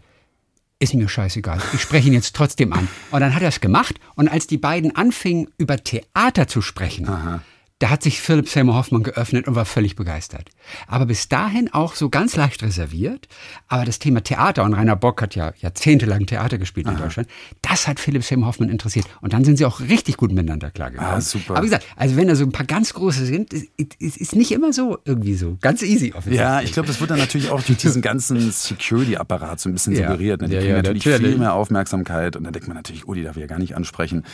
ist 0.78 0.94
mir 0.94 1.08
scheißegal. 1.08 1.60
Ich 1.72 1.80
spreche 1.80 2.08
ihn 2.08 2.14
jetzt 2.14 2.36
trotzdem 2.36 2.72
an. 2.72 2.88
Und 3.10 3.20
dann 3.20 3.34
hat 3.34 3.42
er 3.42 3.48
es 3.48 3.60
gemacht. 3.60 3.96
Und 4.14 4.28
als 4.28 4.46
die 4.46 4.58
beiden 4.58 4.94
anfingen, 4.94 5.48
über 5.58 5.76
Theater 5.76 6.46
zu 6.46 6.62
sprechen, 6.62 7.08
Aha 7.08 7.40
da 7.78 7.90
hat 7.90 8.02
sich 8.02 8.20
Philip 8.20 8.48
Seymour 8.48 8.74
Hoffmann 8.74 9.04
geöffnet 9.04 9.46
und 9.46 9.54
war 9.54 9.64
völlig 9.64 9.94
begeistert. 9.94 10.50
Aber 10.88 11.06
bis 11.06 11.28
dahin 11.28 11.72
auch 11.72 11.94
so 11.94 12.08
ganz 12.08 12.34
leicht 12.34 12.62
reserviert. 12.62 13.28
Aber 13.68 13.84
das 13.84 14.00
Thema 14.00 14.22
Theater, 14.22 14.64
und 14.64 14.74
Rainer 14.74 14.96
Bock 14.96 15.22
hat 15.22 15.36
ja 15.36 15.52
jahrzehntelang 15.60 16.26
Theater 16.26 16.58
gespielt 16.58 16.86
Aha. 16.86 16.94
in 16.94 17.00
Deutschland, 17.00 17.28
das 17.62 17.86
hat 17.86 18.00
Philip 18.00 18.24
Seymour 18.24 18.48
Hoffmann 18.48 18.68
interessiert. 18.68 19.06
Und 19.20 19.32
dann 19.32 19.44
sind 19.44 19.58
sie 19.58 19.64
auch 19.64 19.80
richtig 19.80 20.16
gut 20.16 20.32
miteinander 20.32 20.70
klargekommen. 20.70 21.14
Ah, 21.14 21.20
super. 21.20 21.54
Aber 21.54 21.62
wie 21.62 21.66
gesagt, 21.66 21.86
also 21.94 22.16
wenn 22.16 22.26
da 22.26 22.34
so 22.34 22.44
ein 22.44 22.50
paar 22.50 22.66
ganz 22.66 22.92
große 22.94 23.24
sind, 23.24 23.52
ist, 23.52 23.70
ist 24.00 24.34
nicht 24.34 24.50
immer 24.50 24.72
so 24.72 24.98
irgendwie 25.04 25.34
so 25.34 25.56
ganz 25.60 25.82
easy. 25.82 26.12
Ja, 26.28 26.60
ich 26.60 26.72
glaube, 26.72 26.88
das 26.88 27.00
wird 27.00 27.10
dann 27.12 27.18
natürlich 27.18 27.50
auch 27.50 27.62
durch 27.62 27.78
diesen 27.78 28.02
ganzen 28.02 28.50
Security-Apparat 28.50 29.60
so 29.60 29.68
ein 29.68 29.72
bisschen 29.72 29.94
ja. 29.94 30.08
suggeriert. 30.08 30.40
Ne? 30.40 30.48
Die 30.48 30.54
ja, 30.54 30.60
kriegen 30.60 30.70
ja, 30.72 30.76
natürlich, 30.78 31.04
natürlich 31.04 31.30
viel 31.30 31.38
mehr 31.38 31.54
Aufmerksamkeit 31.54 32.34
und 32.34 32.42
dann 32.42 32.52
denkt 32.52 32.66
man 32.66 32.76
natürlich, 32.76 33.06
oh, 33.06 33.14
die 33.14 33.22
darf 33.22 33.36
ich 33.36 33.42
ja 33.42 33.46
gar 33.46 33.60
nicht 33.60 33.76
ansprechen. 33.76 34.24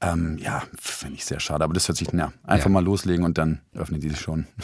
Ähm, 0.00 0.38
ja, 0.38 0.62
finde 0.78 1.16
ich 1.16 1.24
sehr 1.24 1.40
schade, 1.40 1.64
aber 1.64 1.74
das 1.74 1.88
hört 1.88 1.98
sich, 1.98 2.08
ja, 2.12 2.32
einfach 2.42 2.66
ja. 2.66 2.72
mal 2.72 2.84
loslegen 2.84 3.24
und 3.24 3.38
dann 3.38 3.60
öffnen 3.74 4.00
die 4.00 4.10
sich 4.10 4.20
schon. 4.20 4.46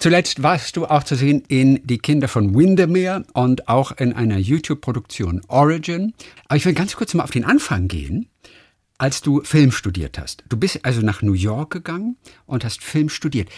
Zuletzt 0.00 0.42
warst 0.42 0.78
du 0.78 0.86
auch 0.86 1.04
zu 1.04 1.14
sehen 1.14 1.42
in 1.48 1.86
Die 1.86 1.98
Kinder 1.98 2.26
von 2.26 2.54
Windermere 2.54 3.26
und 3.34 3.68
auch 3.68 3.92
in 3.92 4.14
einer 4.14 4.38
YouTube-Produktion 4.38 5.42
Origin. 5.48 6.14
Aber 6.48 6.56
ich 6.56 6.64
will 6.64 6.72
ganz 6.72 6.96
kurz 6.96 7.12
mal 7.12 7.22
auf 7.22 7.32
den 7.32 7.44
Anfang 7.44 7.86
gehen, 7.86 8.30
als 8.96 9.20
du 9.20 9.42
Film 9.42 9.72
studiert 9.72 10.18
hast. 10.18 10.42
Du 10.48 10.56
bist 10.56 10.86
also 10.86 11.02
nach 11.02 11.20
New 11.20 11.34
York 11.34 11.70
gegangen 11.70 12.16
und 12.46 12.64
hast 12.64 12.82
Film 12.82 13.10
studiert. 13.10 13.50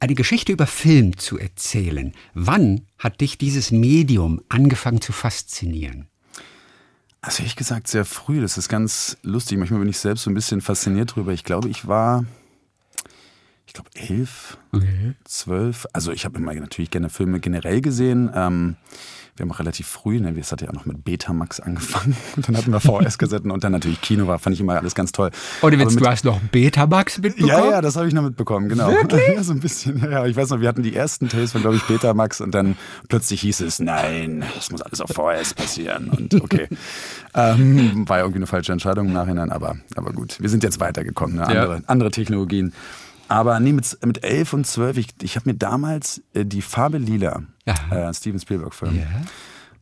Eine 0.00 0.16
Geschichte 0.16 0.50
über 0.50 0.66
Film 0.66 1.16
zu 1.18 1.38
erzählen. 1.38 2.12
Wann 2.34 2.82
hat 2.98 3.20
dich 3.20 3.38
dieses 3.38 3.70
Medium 3.70 4.42
angefangen 4.48 5.00
zu 5.00 5.12
faszinieren? 5.12 6.08
Also 7.26 7.40
ehrlich 7.40 7.56
gesagt 7.56 7.88
sehr 7.88 8.04
früh. 8.04 8.40
Das 8.40 8.56
ist 8.56 8.68
ganz 8.68 9.16
lustig. 9.22 9.58
Manchmal 9.58 9.80
bin 9.80 9.88
ich 9.88 9.98
selbst 9.98 10.22
so 10.22 10.30
ein 10.30 10.34
bisschen 10.34 10.60
fasziniert 10.60 11.16
drüber. 11.16 11.32
Ich 11.32 11.42
glaube, 11.42 11.68
ich 11.68 11.88
war, 11.88 12.24
ich 13.66 13.72
glaube, 13.72 13.90
elf, 13.94 14.58
okay. 14.70 15.14
zwölf. 15.24 15.88
Also 15.92 16.12
ich 16.12 16.24
habe 16.24 16.38
immer 16.38 16.54
natürlich 16.54 16.92
gerne 16.92 17.08
Filme 17.10 17.40
generell 17.40 17.80
gesehen. 17.80 18.30
Ähm, 18.32 18.76
wir 19.36 19.44
haben 19.44 19.52
auch 19.52 19.58
relativ 19.58 19.86
früh, 19.86 20.18
ne, 20.18 20.34
es 20.38 20.50
hat 20.50 20.62
ja 20.62 20.68
auch 20.70 20.72
noch 20.72 20.86
mit 20.86 21.04
Betamax 21.04 21.60
angefangen 21.60 22.16
und 22.36 22.48
dann 22.48 22.56
hatten 22.56 22.72
wir 22.72 22.80
VS-Kassetten 22.80 23.50
und 23.50 23.64
dann 23.64 23.72
natürlich 23.72 24.00
Kino 24.00 24.26
war, 24.26 24.38
fand 24.38 24.54
ich 24.54 24.60
immer 24.60 24.76
alles 24.76 24.94
ganz 24.94 25.12
toll. 25.12 25.30
Oh, 25.62 25.68
du, 25.68 25.76
du 25.76 26.06
hast 26.06 26.24
noch 26.24 26.40
Betamax 26.40 27.18
mitbekommen? 27.18 27.48
Ja, 27.48 27.70
ja, 27.70 27.80
das 27.82 27.96
habe 27.96 28.08
ich 28.08 28.14
noch 28.14 28.22
mitbekommen, 28.22 28.68
genau. 28.68 28.90
Wirklich? 28.90 29.20
Ja, 29.34 29.42
so 29.42 29.52
ein 29.52 29.60
bisschen. 29.60 29.98
Ja, 29.98 30.24
ich 30.26 30.36
weiß 30.36 30.50
noch, 30.50 30.60
wir 30.60 30.68
hatten 30.68 30.82
die 30.82 30.94
ersten 30.94 31.28
Tapes 31.28 31.52
von, 31.52 31.60
glaube 31.60 31.76
ich, 31.76 31.82
Betamax 31.82 32.40
und 32.40 32.54
dann 32.54 32.76
plötzlich 33.08 33.42
hieß 33.42 33.60
es, 33.60 33.78
nein, 33.78 34.44
das 34.54 34.70
muss 34.70 34.80
alles 34.80 35.00
auf 35.00 35.10
VS 35.10 35.54
passieren 35.54 36.08
und 36.08 36.34
okay. 36.40 36.68
ähm, 37.34 38.08
war 38.08 38.18
ja 38.18 38.22
irgendwie 38.24 38.38
eine 38.38 38.46
falsche 38.46 38.72
Entscheidung 38.72 39.08
im 39.08 39.12
Nachhinein, 39.12 39.50
aber, 39.50 39.76
aber 39.96 40.12
gut. 40.12 40.40
Wir 40.40 40.48
sind 40.48 40.62
jetzt 40.62 40.80
weitergekommen, 40.80 41.36
ne? 41.36 41.46
andere, 41.46 41.74
ja. 41.76 41.82
andere 41.86 42.10
Technologien. 42.10 42.72
Aber 43.28 43.58
nee, 43.60 43.72
mit, 43.72 43.98
mit 44.04 44.24
elf 44.24 44.52
und 44.52 44.66
zwölf, 44.66 44.96
ich, 44.96 45.08
ich 45.22 45.36
habe 45.36 45.50
mir 45.50 45.56
damals 45.56 46.22
äh, 46.32 46.44
die 46.44 46.62
Farbe 46.62 46.98
Lila, 46.98 47.42
äh, 47.64 48.12
Steven 48.14 48.38
Spielberg-Film, 48.38 48.96
yeah. 48.96 49.06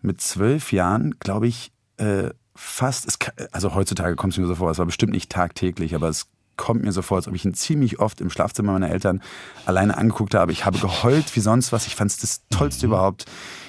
mit 0.03 0.21
zwölf 0.21 0.73
Jahren, 0.73 1.19
glaube 1.19 1.47
ich, 1.47 1.73
äh, 1.99 2.31
fast, 2.55 3.07
es, 3.07 3.19
also 3.53 3.75
heutzutage 3.75 4.17
kommt 4.17 4.33
es 4.33 4.39
mir 4.39 4.47
so 4.47 4.55
vor, 4.55 4.71
es 4.71 4.79
war 4.79 4.87
bestimmt 4.87 5.13
nicht 5.13 5.31
tagtäglich, 5.31 5.95
aber 5.95 6.09
es 6.09 6.27
kommt 6.57 6.85
mir 6.85 6.93
so 6.93 7.03
vor, 7.03 7.17
als 7.17 7.29
ob 7.29 7.35
ich 7.35 7.45
ihn 7.45 7.55
ziemlich 7.55 7.99
oft 7.99 8.21
im 8.21 8.31
Schlafzimmer 8.31 8.73
meiner 8.73 8.91
Eltern 8.91 9.23
alleine 9.67 9.97
angeguckt 9.97 10.35
habe. 10.35 10.53
Ich 10.53 10.65
habe 10.65 10.79
geheult 10.79 11.35
wie 11.35 11.41
sonst 11.41 11.73
was. 11.73 11.87
Ich 11.87 11.97
fand 11.97 12.11
es 12.11 12.19
das 12.19 12.43
Tollste 12.51 12.87
mhm. 12.87 12.93
überhaupt. 12.93 13.27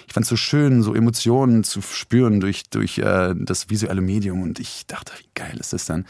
Ich 0.07 0.13
fand 0.13 0.25
es 0.25 0.29
so 0.29 0.35
schön, 0.35 0.83
so 0.83 0.93
Emotionen 0.93 1.63
zu 1.63 1.81
spüren 1.81 2.39
durch, 2.39 2.69
durch 2.69 2.99
äh, 2.99 3.33
das 3.35 3.69
visuelle 3.69 4.01
Medium. 4.01 4.43
Und 4.43 4.59
ich 4.59 4.85
dachte, 4.85 5.13
wie 5.17 5.29
geil 5.33 5.57
ist 5.59 5.73
das 5.73 5.85
dann? 5.85 6.05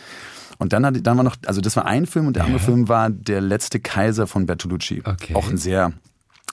Und 0.57 0.73
dann, 0.73 0.85
hat, 0.85 0.95
dann 1.05 1.17
war 1.17 1.23
noch, 1.23 1.35
also 1.45 1.61
das 1.61 1.75
war 1.75 1.85
ein 1.85 2.05
Film 2.05 2.27
und 2.27 2.35
der 2.35 2.45
andere 2.45 2.59
Film 2.59 2.87
war 2.87 3.09
Der 3.09 3.41
letzte 3.41 3.79
Kaiser 3.79 4.27
von 4.27 4.45
Bertolucci. 4.45 5.01
Okay. 5.05 5.35
Auch 5.35 5.49
ein 5.49 5.57
sehr 5.57 5.93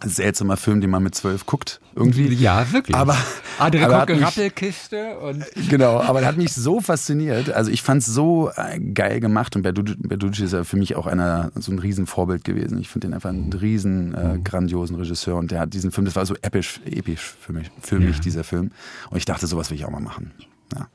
seltsamer 0.04 0.56
Film, 0.56 0.80
den 0.80 0.90
man 0.90 1.02
mit 1.02 1.14
zwölf 1.14 1.46
guckt. 1.46 1.80
Irgendwie. 1.94 2.32
Ja, 2.34 2.72
wirklich. 2.72 2.96
Aber, 2.96 3.16
Andere 3.58 3.84
aber 3.84 4.06
Gucke, 4.06 4.20
Rappelkiste 4.20 5.18
und. 5.18 5.44
Genau, 5.68 6.00
aber 6.00 6.22
er 6.22 6.28
hat 6.28 6.36
mich 6.36 6.52
so 6.52 6.80
fasziniert. 6.80 7.50
Also 7.52 7.70
ich 7.70 7.82
fand 7.82 8.02
es 8.02 8.06
so 8.06 8.50
äh, 8.56 8.78
geil 8.80 9.20
gemacht 9.20 9.54
und 9.56 9.62
Bertolucci 9.62 10.44
ist 10.44 10.52
ja 10.52 10.64
für 10.64 10.76
mich 10.76 10.96
auch 10.96 11.06
einer, 11.06 11.52
so 11.54 11.72
ein 11.72 11.78
Riesenvorbild 11.78 12.44
gewesen. 12.44 12.78
Ich 12.78 12.88
finde 12.88 13.08
den 13.08 13.14
einfach 13.14 13.30
einen 13.30 13.52
riesen 13.52 14.14
äh, 14.14 14.34
mhm. 14.34 14.44
grandiosen 14.44 14.96
Regisseur 14.96 15.36
und 15.36 15.50
der 15.50 15.60
hat 15.60 15.74
diesen 15.74 15.92
Film, 15.92 16.04
das 16.04 16.16
war 16.16 16.26
so 16.26 16.34
episch, 16.42 16.80
episch 16.84 17.34
für 17.40 17.52
mich, 17.52 17.70
für 17.80 17.98
ja. 17.98 18.06
mich 18.06 18.20
dieser 18.20 18.44
Film. 18.44 18.72
Und 19.10 19.18
ich 19.18 19.24
dachte, 19.24 19.46
sowas 19.46 19.70
will 19.70 19.76
ich 19.76 19.84
auch 19.84 19.90
mal 19.90 20.00
machen. 20.00 20.32
Ja. 20.74 20.88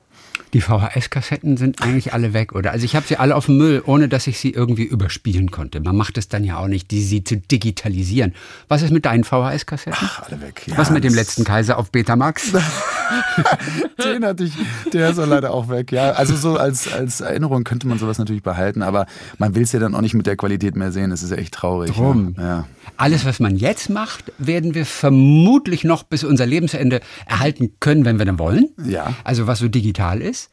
Die 0.54 0.62
VHS-Kassetten 0.62 1.58
sind 1.58 1.82
eigentlich 1.82 2.14
alle 2.14 2.34
weg, 2.34 2.54
oder? 2.54 2.72
Also 2.72 2.86
ich 2.86 2.96
habe 2.96 3.06
sie 3.06 3.18
alle 3.18 3.36
auf 3.36 3.48
dem 3.48 3.58
Müll, 3.58 3.82
ohne 3.86 4.08
dass 4.08 4.28
ich 4.28 4.40
sie 4.40 4.52
irgendwie 4.52 4.86
überspielen 4.86 5.52
konnte. 5.52 5.82
Man 5.82 5.96
macht 5.96 6.18
es 6.18 6.30
dann 6.30 6.44
ja 6.44 6.58
auch 6.58 6.68
nicht, 6.68 6.92
die, 6.92 7.02
sie 7.02 7.24
zu 7.24 7.38
digitalisieren. 7.38 8.34
Was 8.68 8.82
ist 8.82 8.92
mit 8.92 9.06
deinen 9.06 9.24
VHS-Kassetten? 9.24 10.00
Ach, 10.02 10.24
alle 10.24 10.42
weg. 10.42 10.64
Ja, 10.68 10.78
Was 10.78 10.90
mit 10.90 11.04
dem 11.04 11.14
letzten 11.14 11.44
Kaiser 11.44 11.78
auf 11.78 11.92
Betamax? 11.92 12.54
Den 14.04 14.26
hatte 14.26 14.44
ich, 14.44 14.54
der 14.94 15.10
ist 15.10 15.18
leider 15.18 15.54
auch 15.54 15.70
weg. 15.70 15.92
Ja, 15.92 16.12
also 16.12 16.36
so 16.36 16.58
als, 16.58 16.92
als 16.92 17.22
Erinnerung 17.22 17.64
könnte 17.64 17.88
man 17.88 18.00
sowas 18.00 18.18
natürlich 18.18 18.44
behalten, 18.44 18.82
aber 18.82 19.06
man 19.38 19.56
will 19.56 19.64
es 19.64 19.72
ja 19.72 19.80
dann 19.80 19.96
auch 19.96 20.02
nicht 20.02 20.14
mit 20.14 20.26
der 20.26 20.36
Qualität 20.36 20.76
mehr 20.76 20.92
sehen. 20.92 21.10
Das 21.10 21.24
ist 21.24 21.32
ja 21.32 21.38
echt 21.38 21.54
traurig. 21.54 21.92
Drum. 21.92 22.36
Ja. 22.38 22.66
Alles, 22.96 23.26
was 23.26 23.40
man 23.40 23.56
jetzt 23.56 23.90
macht, 23.90 24.32
werden 24.38 24.74
wir 24.74 24.86
vermutlich 24.86 25.84
noch 25.84 26.04
bis 26.04 26.24
unser 26.24 26.46
Lebensende 26.46 27.02
erhalten 27.26 27.74
können, 27.80 28.06
wenn 28.06 28.18
wir 28.18 28.26
dann 28.26 28.40
wollen. 28.40 28.70
Ja. 28.84 29.14
Also 29.24 29.48
was 29.48 29.60
so 29.60 29.68
digital 29.68 30.22
ist. 30.22 30.50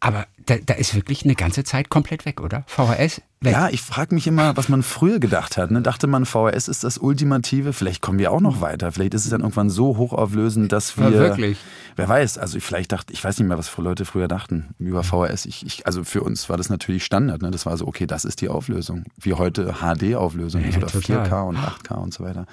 Aber 0.00 0.26
da, 0.44 0.56
da 0.64 0.74
ist 0.74 0.94
wirklich 0.94 1.24
eine 1.24 1.34
ganze 1.34 1.64
Zeit 1.64 1.88
komplett 1.88 2.24
weg, 2.24 2.40
oder? 2.40 2.64
VHS 2.66 3.22
weg. 3.40 3.52
Ja, 3.52 3.68
ich 3.68 3.82
frage 3.82 4.14
mich 4.14 4.26
immer, 4.26 4.56
was 4.56 4.68
man 4.68 4.82
früher 4.82 5.18
gedacht 5.18 5.56
hat. 5.56 5.70
Ne? 5.70 5.82
Dachte 5.82 6.06
man, 6.06 6.24
VHS 6.24 6.68
ist 6.68 6.84
das 6.84 6.98
Ultimative. 6.98 7.72
Vielleicht 7.72 8.02
kommen 8.02 8.18
wir 8.18 8.32
auch 8.32 8.40
noch 8.40 8.60
weiter. 8.60 8.92
Vielleicht 8.92 9.14
ist 9.14 9.24
es 9.24 9.30
dann 9.30 9.40
irgendwann 9.40 9.70
so 9.70 9.96
hochauflösend, 9.96 10.72
dass 10.72 10.96
wir. 10.96 11.10
Ja, 11.10 11.18
wirklich. 11.18 11.58
Wer 11.96 12.08
weiß. 12.08 12.38
Also 12.38 12.60
vielleicht 12.60 12.92
dachte, 12.92 13.12
ich 13.12 13.22
weiß 13.22 13.38
nicht 13.38 13.48
mehr, 13.48 13.58
was 13.58 13.76
Leute 13.76 14.04
früher 14.04 14.28
dachten 14.28 14.74
über 14.78 15.02
VHS. 15.02 15.46
Ich, 15.46 15.64
ich, 15.66 15.86
also 15.86 16.04
für 16.04 16.22
uns 16.22 16.48
war 16.48 16.56
das 16.56 16.70
natürlich 16.70 17.04
Standard. 17.04 17.42
Ne? 17.42 17.50
Das 17.50 17.66
war 17.66 17.76
so, 17.76 17.86
okay, 17.86 18.06
das 18.06 18.24
ist 18.24 18.40
die 18.40 18.48
Auflösung. 18.48 19.04
Wie 19.20 19.34
heute 19.34 19.76
HD-Auflösung 19.80 20.62
ja, 20.62 20.76
oder 20.76 20.86
total. 20.86 21.26
4K 21.26 21.48
und 21.48 21.56
8K 21.58 21.94
und 21.94 22.14
so 22.14 22.24
weiter. 22.24 22.46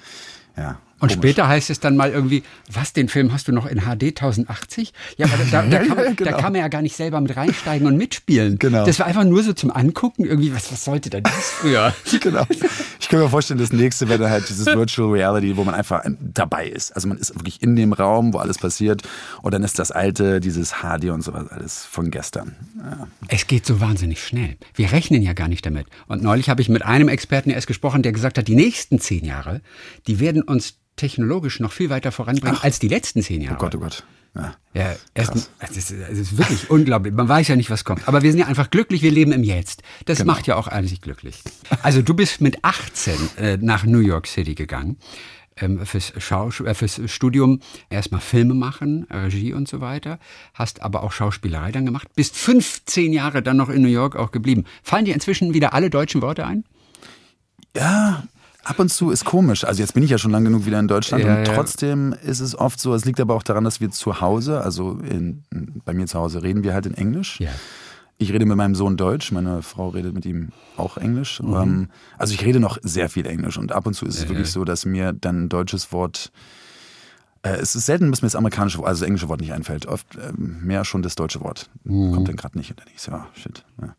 Ja. 0.56 0.78
Und 1.04 1.10
Komisch. 1.10 1.34
später 1.34 1.48
heißt 1.48 1.68
es 1.68 1.80
dann 1.80 1.96
mal 1.96 2.12
irgendwie, 2.12 2.42
was, 2.72 2.94
den 2.94 3.10
Film 3.10 3.34
hast 3.34 3.46
du 3.46 3.52
noch 3.52 3.66
in 3.66 3.80
HD 3.80 4.04
1080? 4.04 4.94
Ja, 5.18 5.26
aber 5.26 5.36
da, 5.50 5.62
da, 5.62 5.78
kann, 5.84 5.96
man, 5.96 6.16
genau. 6.16 6.30
da 6.30 6.36
kann 6.38 6.52
man 6.54 6.62
ja 6.62 6.68
gar 6.68 6.80
nicht 6.80 6.96
selber 6.96 7.20
mit 7.20 7.36
reinsteigen 7.36 7.86
und 7.86 7.98
mitspielen. 7.98 8.58
Genau. 8.58 8.86
Das 8.86 9.00
war 9.00 9.06
einfach 9.06 9.24
nur 9.24 9.42
so 9.42 9.52
zum 9.52 9.70
Angucken, 9.70 10.24
irgendwie, 10.24 10.54
was, 10.54 10.72
was 10.72 10.82
sollte 10.82 11.10
denn 11.10 11.22
das 11.22 11.50
früher? 11.50 11.94
genau. 12.22 12.46
Ich 12.98 13.10
kann 13.10 13.20
mir 13.20 13.28
vorstellen, 13.28 13.60
das 13.60 13.70
nächste 13.70 14.08
wäre 14.08 14.18
dann 14.18 14.30
halt 14.30 14.48
dieses 14.48 14.64
Virtual 14.64 15.10
Reality, 15.10 15.58
wo 15.58 15.64
man 15.64 15.74
einfach 15.74 16.02
dabei 16.20 16.68
ist. 16.68 16.96
Also 16.96 17.06
man 17.06 17.18
ist 17.18 17.34
wirklich 17.34 17.60
in 17.60 17.76
dem 17.76 17.92
Raum, 17.92 18.32
wo 18.32 18.38
alles 18.38 18.56
passiert. 18.56 19.02
Und 19.42 19.52
dann 19.52 19.62
ist 19.62 19.78
das 19.78 19.90
alte, 19.90 20.40
dieses 20.40 20.76
HD 20.76 21.10
und 21.10 21.20
sowas 21.20 21.48
alles 21.50 21.84
von 21.84 22.10
gestern. 22.10 22.56
Ja. 22.78 23.08
Es 23.28 23.46
geht 23.46 23.66
so 23.66 23.78
wahnsinnig 23.78 24.24
schnell. 24.24 24.56
Wir 24.74 24.90
rechnen 24.90 25.20
ja 25.20 25.34
gar 25.34 25.48
nicht 25.48 25.66
damit. 25.66 25.86
Und 26.06 26.22
neulich 26.22 26.48
habe 26.48 26.62
ich 26.62 26.70
mit 26.70 26.82
einem 26.82 27.08
Experten 27.08 27.50
erst 27.50 27.66
gesprochen, 27.66 28.02
der 28.02 28.12
gesagt 28.12 28.38
hat, 28.38 28.48
die 28.48 28.54
nächsten 28.54 29.00
zehn 29.00 29.26
Jahre, 29.26 29.60
die 30.06 30.18
werden 30.18 30.40
uns 30.40 30.78
technologisch 30.96 31.60
noch 31.60 31.72
viel 31.72 31.90
weiter 31.90 32.12
voranbringen 32.12 32.58
Ach. 32.58 32.64
als 32.64 32.78
die 32.78 32.88
letzten 32.88 33.22
zehn 33.22 33.40
Jahre. 33.40 33.56
Oh 33.56 33.60
Gott, 33.60 33.74
oh 33.74 33.80
Gott. 33.80 34.04
Ja, 34.34 34.54
ja 34.74 34.96
erst, 35.14 35.50
es, 35.60 35.76
ist, 35.76 35.90
es 35.92 36.18
ist 36.18 36.38
wirklich 36.38 36.68
unglaublich. 36.70 37.14
Man 37.14 37.28
weiß 37.28 37.48
ja 37.48 37.56
nicht, 37.56 37.70
was 37.70 37.84
kommt. 37.84 38.08
Aber 38.08 38.22
wir 38.22 38.32
sind 38.32 38.40
ja 38.40 38.46
einfach 38.46 38.70
glücklich, 38.70 39.02
wir 39.02 39.12
leben 39.12 39.32
im 39.32 39.44
Jetzt. 39.44 39.82
Das 40.06 40.18
genau. 40.18 40.32
macht 40.32 40.46
ja 40.46 40.56
auch 40.56 40.70
sich 40.82 41.00
glücklich. 41.00 41.42
Also 41.82 42.02
du 42.02 42.14
bist 42.14 42.40
mit 42.40 42.64
18 42.64 43.14
äh, 43.36 43.56
nach 43.58 43.84
New 43.84 44.00
York 44.00 44.26
City 44.26 44.54
gegangen. 44.54 44.96
ähm, 45.56 45.84
fürs, 45.86 46.12
Schaus 46.18 46.60
äh, 46.60 46.74
fürs 46.74 47.00
Studium 47.06 47.60
erstmal 47.90 48.20
Filme 48.20 48.54
machen, 48.54 49.06
Regie 49.10 49.52
und 49.52 49.68
so 49.68 49.80
weiter, 49.80 50.18
hast 50.52 50.82
aber 50.82 51.02
auch 51.04 51.12
Schauspielerei 51.12 51.70
dann 51.70 51.86
gemacht, 51.86 52.08
bist 52.16 52.36
15 52.36 53.12
Jahre 53.12 53.42
dann 53.42 53.56
noch 53.56 53.68
in 53.68 53.82
New 53.82 53.88
York 53.88 54.16
auch 54.16 54.32
geblieben. 54.32 54.64
Fallen 54.82 55.04
dir 55.04 55.14
inzwischen 55.14 55.54
wieder 55.54 55.74
alle 55.74 55.90
deutschen 55.90 56.22
Worte 56.22 56.44
ein? 56.44 56.64
Ja, 57.76 58.24
Ab 58.64 58.78
und 58.78 58.88
zu 58.90 59.10
ist 59.10 59.24
komisch. 59.24 59.64
Also 59.64 59.82
jetzt 59.82 59.92
bin 59.92 60.02
ich 60.02 60.10
ja 60.10 60.18
schon 60.18 60.30
lange 60.30 60.46
genug 60.46 60.66
wieder 60.66 60.80
in 60.80 60.88
Deutschland 60.88 61.24
ja, 61.24 61.38
und 61.38 61.44
trotzdem 61.44 62.12
ja. 62.12 62.30
ist 62.30 62.40
es 62.40 62.58
oft 62.58 62.80
so, 62.80 62.94
es 62.94 63.04
liegt 63.04 63.20
aber 63.20 63.34
auch 63.34 63.42
daran, 63.42 63.64
dass 63.64 63.80
wir 63.80 63.90
zu 63.90 64.20
Hause, 64.20 64.60
also 64.60 64.98
in, 65.08 65.42
bei 65.84 65.92
mir 65.92 66.06
zu 66.06 66.18
Hause 66.18 66.42
reden 66.42 66.64
wir 66.64 66.74
halt 66.74 66.86
in 66.86 66.94
Englisch. 66.94 67.40
Ja. 67.40 67.50
Ich 68.16 68.32
rede 68.32 68.46
mit 68.46 68.56
meinem 68.56 68.74
Sohn 68.74 68.96
Deutsch, 68.96 69.32
meine 69.32 69.62
Frau 69.62 69.88
redet 69.88 70.14
mit 70.14 70.24
ihm 70.24 70.50
auch 70.76 70.96
Englisch. 70.96 71.40
Mhm. 71.40 71.54
Ähm, 71.54 71.88
also 72.16 72.32
ich 72.32 72.44
rede 72.44 72.60
noch 72.60 72.78
sehr 72.82 73.08
viel 73.08 73.26
Englisch 73.26 73.58
und 73.58 73.72
ab 73.72 73.86
und 73.86 73.94
zu 73.94 74.06
ist 74.06 74.18
es 74.18 74.28
wirklich 74.28 74.50
so, 74.50 74.64
dass 74.64 74.86
mir 74.86 75.12
dann 75.12 75.44
ein 75.44 75.48
deutsches 75.48 75.92
Wort 75.92 76.30
äh, 77.44 77.56
es 77.56 77.74
ist 77.74 77.86
selten, 77.86 78.10
dass 78.10 78.22
mir 78.22 78.26
das 78.26 78.36
amerikanische, 78.36 78.78
also 78.78 79.00
das 79.00 79.06
englische 79.06 79.28
Wort 79.28 79.40
nicht 79.40 79.52
einfällt. 79.52 79.86
Oft 79.86 80.16
äh, 80.16 80.32
mehr 80.36 80.84
schon 80.84 81.02
das 81.02 81.14
deutsche 81.14 81.40
Wort. 81.42 81.68
Mhm. 81.84 82.12
Kommt 82.12 82.28
dann 82.28 82.36
gerade 82.36 82.58
nicht. 82.58 82.70
Und 82.70 82.80
dann 82.80 82.86
ich 82.92 83.02
so, 83.02 83.12
ah, 83.12 83.28
shit. 83.34 83.64
Ja. 83.80 83.94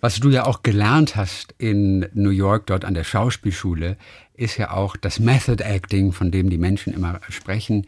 Was 0.00 0.18
du 0.18 0.30
ja 0.30 0.46
auch 0.46 0.62
gelernt 0.62 1.14
hast 1.16 1.54
in 1.58 2.06
New 2.14 2.30
York, 2.30 2.66
dort 2.66 2.86
an 2.86 2.94
der 2.94 3.04
Schauspielschule, 3.04 3.98
ist 4.32 4.56
ja 4.56 4.70
auch 4.70 4.96
das 4.96 5.20
Method 5.20 5.62
Acting, 5.62 6.12
von 6.12 6.30
dem 6.30 6.48
die 6.48 6.56
Menschen 6.56 6.94
immer 6.94 7.20
sprechen, 7.28 7.86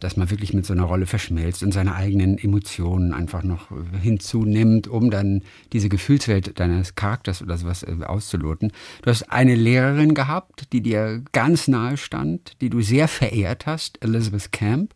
dass 0.00 0.16
man 0.16 0.30
wirklich 0.30 0.52
mit 0.52 0.66
so 0.66 0.72
einer 0.72 0.82
Rolle 0.82 1.06
verschmilzt 1.06 1.62
und 1.62 1.70
seine 1.70 1.94
eigenen 1.94 2.36
Emotionen 2.36 3.14
einfach 3.14 3.44
noch 3.44 3.68
hinzunimmt, 4.02 4.88
um 4.88 5.12
dann 5.12 5.42
diese 5.72 5.88
Gefühlswelt 5.88 6.58
deines 6.58 6.96
Charakters 6.96 7.40
oder 7.40 7.56
sowas 7.56 7.84
äh, 7.84 8.04
auszuloten. 8.04 8.72
Du 9.02 9.10
hast 9.10 9.30
eine 9.30 9.54
Lehrerin 9.54 10.14
gehabt, 10.14 10.72
die 10.72 10.80
dir 10.80 11.22
ganz 11.30 11.68
nahe 11.68 11.96
stand, 11.96 12.60
die 12.60 12.70
du 12.70 12.80
sehr 12.80 13.06
verehrt 13.06 13.66
hast, 13.66 14.02
Elizabeth 14.02 14.50
Camp. 14.50 14.92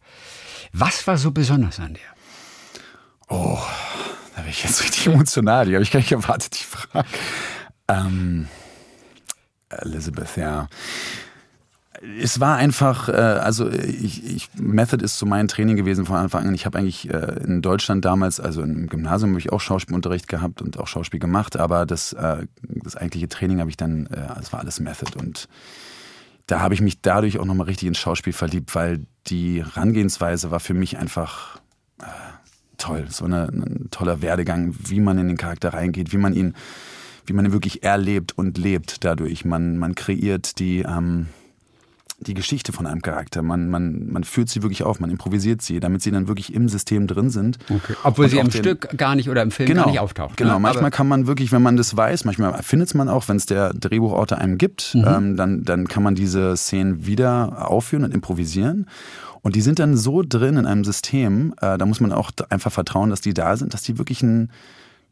Was 0.72 1.06
war 1.06 1.16
so 1.16 1.30
besonders 1.30 1.78
an 1.78 1.94
der? 1.94 2.16
Oh, 3.28 3.60
da 4.36 4.42
bin 4.42 4.50
ich 4.50 4.62
jetzt 4.62 4.84
richtig 4.84 5.06
emotional. 5.06 5.66
Die 5.66 5.74
habe 5.74 5.82
ich 5.82 5.90
gar 5.90 6.00
nicht 6.00 6.12
erwartet, 6.12 6.60
die 6.60 6.64
Frage. 6.64 7.08
Ähm, 7.88 8.48
Elizabeth, 9.70 10.36
ja. 10.36 10.68
Es 12.20 12.38
war 12.38 12.56
einfach, 12.56 13.08
äh, 13.08 13.12
also 13.12 13.70
ich, 13.70 14.22
ich, 14.24 14.50
Method 14.54 15.02
ist 15.02 15.16
so 15.18 15.24
mein 15.24 15.48
Training 15.48 15.76
gewesen 15.76 16.04
von 16.04 16.16
Anfang 16.16 16.46
an. 16.46 16.54
Ich 16.54 16.66
habe 16.66 16.78
eigentlich 16.78 17.08
äh, 17.08 17.40
in 17.44 17.62
Deutschland 17.62 18.04
damals, 18.04 18.38
also 18.38 18.60
im 18.60 18.88
Gymnasium 18.88 19.30
habe 19.30 19.40
ich 19.40 19.50
auch 19.50 19.60
Schauspielunterricht 19.60 20.28
gehabt 20.28 20.60
und 20.60 20.78
auch 20.78 20.86
Schauspiel 20.86 21.20
gemacht, 21.20 21.56
aber 21.56 21.86
das, 21.86 22.12
äh, 22.12 22.46
das 22.60 22.96
eigentliche 22.96 23.28
Training 23.28 23.60
habe 23.60 23.70
ich 23.70 23.78
dann, 23.78 24.06
das 24.10 24.52
war 24.52 24.60
alles 24.60 24.78
Method 24.80 25.18
und 25.18 25.48
da 26.46 26.60
habe 26.60 26.74
ich 26.74 26.82
mich 26.82 27.00
dadurch 27.00 27.38
auch 27.38 27.46
nochmal 27.46 27.66
richtig 27.66 27.88
ins 27.88 27.98
Schauspiel 27.98 28.34
verliebt, 28.34 28.74
weil 28.74 29.06
die 29.26 29.64
Herangehensweise 29.64 30.50
war 30.50 30.60
für 30.60 30.74
mich 30.74 30.98
einfach 30.98 31.58
toll, 32.78 33.06
so 33.10 33.24
eine, 33.24 33.48
ein 33.48 33.88
toller 33.90 34.22
Werdegang, 34.22 34.74
wie 34.78 35.00
man 35.00 35.18
in 35.18 35.28
den 35.28 35.36
Charakter 35.36 35.72
reingeht, 35.72 36.12
wie 36.12 36.18
man 36.18 36.32
ihn, 36.32 36.54
wie 37.26 37.32
man 37.32 37.44
ihn 37.44 37.52
wirklich 37.52 37.82
erlebt 37.82 38.36
und 38.36 38.58
lebt 38.58 39.04
dadurch. 39.04 39.44
Man, 39.44 39.78
man 39.78 39.94
kreiert 39.94 40.58
die, 40.58 40.80
ähm, 40.80 41.26
die 42.18 42.34
Geschichte 42.34 42.72
von 42.72 42.86
einem 42.86 43.02
Charakter. 43.02 43.42
Man, 43.42 43.68
man, 43.68 44.10
man 44.10 44.24
führt 44.24 44.48
sie 44.48 44.62
wirklich 44.62 44.82
auf, 44.82 45.00
man 45.00 45.10
improvisiert 45.10 45.60
sie, 45.60 45.80
damit 45.80 46.02
sie 46.02 46.10
dann 46.10 46.28
wirklich 46.28 46.54
im 46.54 46.68
System 46.68 47.06
drin 47.06 47.28
sind. 47.30 47.58
Okay. 47.68 47.94
Obwohl 48.04 48.28
sie 48.28 48.38
im 48.38 48.50
Stück 48.50 48.96
gar 48.96 49.14
nicht 49.14 49.28
oder 49.28 49.42
im 49.42 49.50
Film 49.50 49.68
genau, 49.68 49.82
gar 49.82 49.90
nicht 49.90 50.00
auftaucht. 50.00 50.36
Genau, 50.36 50.54
ne? 50.54 50.60
manchmal 50.60 50.84
Aber 50.84 50.90
kann 50.90 51.08
man 51.08 51.26
wirklich, 51.26 51.52
wenn 51.52 51.62
man 51.62 51.76
das 51.76 51.96
weiß, 51.96 52.24
manchmal 52.24 52.62
findet 52.62 52.94
man 52.94 53.08
auch, 53.08 53.28
wenn 53.28 53.36
es 53.36 53.46
der 53.46 53.74
Drehbuchautor 53.74 54.38
einem 54.38 54.56
gibt, 54.56 54.94
mhm. 54.94 55.04
ähm, 55.06 55.36
dann, 55.36 55.64
dann 55.64 55.88
kann 55.88 56.02
man 56.02 56.14
diese 56.14 56.56
Szenen 56.56 57.06
wieder 57.06 57.70
aufführen 57.70 58.04
und 58.04 58.14
improvisieren. 58.14 58.86
Und 59.46 59.54
die 59.54 59.60
sind 59.60 59.78
dann 59.78 59.96
so 59.96 60.24
drin 60.28 60.56
in 60.56 60.66
einem 60.66 60.82
System, 60.82 61.54
äh, 61.60 61.78
da 61.78 61.86
muss 61.86 62.00
man 62.00 62.10
auch 62.10 62.32
einfach 62.48 62.72
vertrauen, 62.72 63.10
dass 63.10 63.20
die 63.20 63.32
da 63.32 63.56
sind, 63.56 63.74
dass 63.74 63.82
die 63.82 63.96
wirklich 63.96 64.20
ein, 64.24 64.50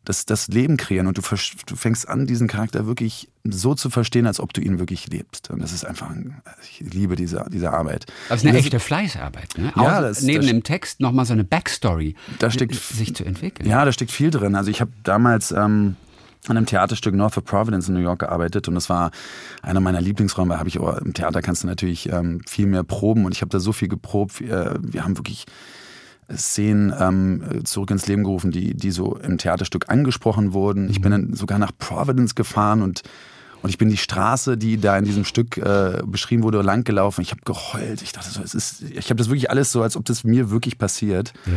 das, 0.05 0.27
das 0.27 0.49
Leben 0.49 0.77
kreieren 0.77 1.07
und 1.07 1.17
du, 1.17 1.23
du 1.67 1.77
fängst 1.77 2.09
an, 2.09 2.27
diesen 2.27 2.49
Charakter 2.49 2.85
wirklich 2.85 3.29
so 3.45 3.77
zu 3.77 3.91
verstehen, 3.91 4.27
als 4.27 4.41
ob 4.41 4.53
du 4.53 4.61
ihn 4.61 4.81
wirklich 4.81 5.07
lebst. 5.07 5.51
Und 5.51 5.63
das 5.63 5.73
ist 5.73 5.85
einfach, 5.85 6.11
ein, 6.11 6.43
ich 6.69 6.81
liebe 6.81 7.15
diese, 7.15 7.47
diese 7.49 7.73
Arbeit. 7.73 8.07
Das 8.29 8.43
ist 8.43 8.49
eine 8.49 8.59
echte 8.59 8.81
Fleißarbeit, 8.81 9.57
ne? 9.57 9.73
Ja, 9.77 10.01
das, 10.01 10.23
neben 10.23 10.41
das, 10.41 10.51
dem 10.51 10.65
Text 10.65 10.99
nochmal 10.99 11.27
so 11.27 11.33
eine 11.33 11.45
Backstory, 11.45 12.17
da 12.41 12.51
steckt, 12.51 12.75
sich 12.75 13.15
zu 13.15 13.25
entwickeln. 13.25 13.69
Ja, 13.69 13.85
da 13.85 13.93
steckt 13.93 14.11
viel 14.11 14.33
drin. 14.33 14.57
Also 14.57 14.69
ich 14.69 14.81
habe 14.81 14.91
damals 15.05 15.53
ähm, 15.53 15.95
an 16.49 16.57
einem 16.57 16.67
Theaterstück 16.67 17.15
North 17.15 17.37
of 17.37 17.45
Providence 17.45 17.89
in 17.89 17.95
New 17.95 18.01
York 18.01 18.21
gearbeitet 18.21 18.69
und 18.69 18.75
das 18.75 18.89
war 18.89 19.11
einer 19.63 19.81
meiner 19.81 20.01
Lieblingsräume. 20.01 20.59
Habe 20.59 20.69
ich 20.69 20.79
aber 20.79 21.01
im 21.03 21.15
Theater 21.15 21.43
kannst 21.43 21.63
du 21.63 21.67
natürlich 21.67 22.11
ähm, 22.13 22.41
viel 22.47 22.67
mehr 22.67 22.85
proben 22.85 23.25
und 23.25 23.33
ich 23.33 23.41
habe 23.41 23.51
da 23.51 23.61
so 23.61 23.73
viel 23.73 23.89
geprobt. 23.89 24.41
Wir, 24.41 24.77
wir 24.81 25.05
haben 25.05 25.17
wirklich 25.19 25.47
Szenen 26.33 26.95
ähm, 26.99 27.65
zurück 27.65 27.91
ins 27.91 28.07
Leben 28.07 28.25
gerufen, 28.25 28.51
die, 28.51 28.75
die 28.75 28.91
so 28.91 29.17
im 29.17 29.39
Theaterstück 29.39 29.89
angesprochen 29.89 30.53
wurden. 30.53 30.89
Ich 30.89 31.01
bin 31.01 31.13
mhm. 31.13 31.29
dann 31.29 31.35
sogar 31.35 31.59
nach 31.59 31.73
Providence 31.77 32.35
gefahren 32.35 32.83
und 32.83 33.03
und 33.63 33.71
ich 33.71 33.79
bin 33.79 33.89
die 33.89 33.97
Straße, 33.97 34.59
die 34.59 34.77
da 34.77 34.99
in 34.99 35.07
diesem 35.07 35.25
Stück 35.25 35.57
äh, 35.57 36.03
beschrieben 36.05 36.43
wurde, 36.43 36.61
lang 36.61 36.85
gelaufen. 36.85 37.23
Ich 37.23 37.31
habe 37.31 37.41
geheult. 37.47 38.03
Ich 38.03 38.13
dachte 38.13 38.29
so, 38.29 38.43
es 38.43 38.55
ist, 38.55 38.83
ich 38.83 39.07
habe 39.07 39.15
das 39.15 39.29
wirklich 39.31 39.49
alles 39.49 39.73
so, 39.73 39.81
als 39.81 39.97
ob 39.97 40.05
das 40.05 40.23
mir 40.23 40.51
wirklich 40.51 40.77
passiert. 40.77 41.33
Ja. 41.47 41.53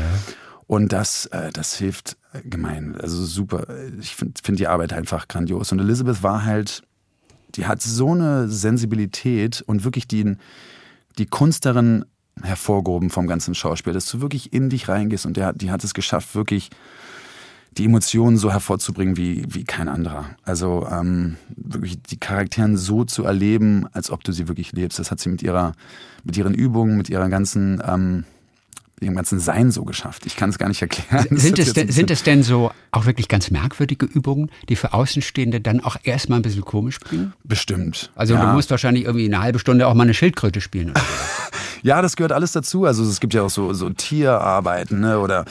Und 0.68 0.92
das, 0.92 1.26
äh, 1.28 1.52
das 1.52 1.76
hilft 1.76 2.18
gemein. 2.44 2.96
Also 3.00 3.26
super. 3.26 3.68
Ich 4.00 4.16
finde 4.16 4.34
find 4.44 4.60
die 4.60 4.68
Arbeit 4.68 4.94
einfach 4.94 5.28
grandios. 5.28 5.72
Und 5.72 5.80
Elizabeth 5.80 6.24
war 6.24 6.46
halt, 6.46 6.84
die 7.56 7.66
hat 7.66 7.82
so 7.82 8.12
eine 8.12 8.50
Sensibilität 8.50 9.62
und 9.62 9.84
wirklich 9.84 10.08
die, 10.08 10.36
die 11.18 11.26
Kunst 11.26 11.66
darin 11.66 12.06
hervorgehoben 12.44 13.10
vom 13.10 13.28
ganzen 13.28 13.56
Schauspiel, 13.56 13.94
dass 13.94 14.10
du 14.12 14.22
wirklich 14.22 14.54
in 14.54 14.70
dich 14.70 14.88
reingehst 14.88 15.26
und 15.26 15.38
der, 15.38 15.54
die 15.54 15.72
hat 15.72 15.84
es 15.84 15.94
geschafft, 15.96 16.36
wirklich 16.36 16.70
die 17.78 17.86
Emotionen 17.86 18.38
so 18.38 18.52
hervorzubringen 18.52 19.18
wie, 19.18 19.44
wie 19.50 19.64
kein 19.64 19.88
anderer. 19.88 20.26
Also 20.44 20.88
ähm, 20.90 21.38
wirklich 21.56 22.02
die 22.02 22.20
Charakteren 22.20 22.78
so 22.78 23.06
zu 23.06 23.24
erleben, 23.24 23.88
als 23.94 24.12
ob 24.12 24.24
du 24.24 24.32
sie 24.32 24.48
wirklich 24.48 24.72
lebst. 24.72 25.00
Das 25.00 25.12
hat 25.12 25.20
sie 25.20 25.30
mit 25.30 25.44
ihrer, 25.44 25.74
mit 26.24 26.38
ihren 26.38 26.54
Übungen, 26.54 26.98
mit 26.98 27.10
ihrer 27.10 27.30
ganzen 27.30 27.82
ähm, 27.86 28.26
dem 29.02 29.16
ganzen 29.16 29.40
Sein 29.40 29.72
so 29.72 29.84
geschafft. 29.84 30.26
Ich 30.26 30.36
kann 30.36 30.50
es 30.50 30.58
gar 30.58 30.68
nicht 30.68 30.82
erklären. 30.82 31.28
Sind 31.38 31.60
es, 31.60 31.74
denn, 31.74 31.92
sind 31.92 32.10
es 32.10 32.24
denn 32.24 32.42
so 32.44 32.72
auch 32.92 33.06
wirklich 33.06 33.28
ganz 33.28 33.52
merkwürdige 33.52 34.06
Übungen, 34.06 34.50
die 34.70 34.76
für 34.76 34.94
Außenstehende 34.94 35.62
dann 35.62 35.82
auch 35.82 35.98
erstmal 36.04 36.40
ein 36.40 36.42
bisschen 36.42 36.66
komisch 36.66 37.00
klingen? 37.00 37.34
Bestimmt. 37.44 38.12
Also 38.16 38.34
ja. 38.34 38.46
du 38.46 38.54
musst 38.54 38.72
wahrscheinlich 38.72 39.06
irgendwie 39.06 39.26
eine 39.26 39.42
halbe 39.42 39.60
Stunde 39.60 39.88
auch 39.88 39.94
mal 39.94 40.04
eine 40.04 40.14
Schildkröte 40.14 40.62
spielen. 40.62 40.92
Oder 40.92 41.02
ja, 41.84 42.02
das 42.02 42.16
gehört 42.16 42.32
alles 42.32 42.54
dazu. 42.54 42.86
Also 42.86 43.04
es 43.04 43.20
gibt 43.20 43.34
ja 43.34 43.44
auch 43.44 43.50
so, 43.50 43.74
so 43.74 43.90
Tierarbeiten 43.90 45.00
ne? 45.00 45.20
oder 45.20 45.46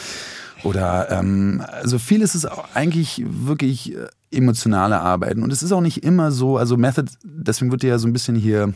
oder 0.62 1.10
ähm, 1.10 1.62
also 1.70 1.98
viel 1.98 2.22
ist 2.22 2.34
es 2.34 2.46
eigentlich 2.74 3.22
wirklich 3.24 3.94
äh, 3.94 4.06
emotionale 4.32 5.00
Arbeiten 5.00 5.42
und 5.42 5.52
es 5.52 5.62
ist 5.62 5.70
auch 5.70 5.80
nicht 5.80 6.02
immer 6.02 6.32
so. 6.32 6.56
Also 6.56 6.76
Method, 6.76 7.10
deswegen 7.22 7.70
wird 7.70 7.84
ja 7.84 7.98
so 7.98 8.08
ein 8.08 8.12
bisschen 8.12 8.34
hier 8.34 8.72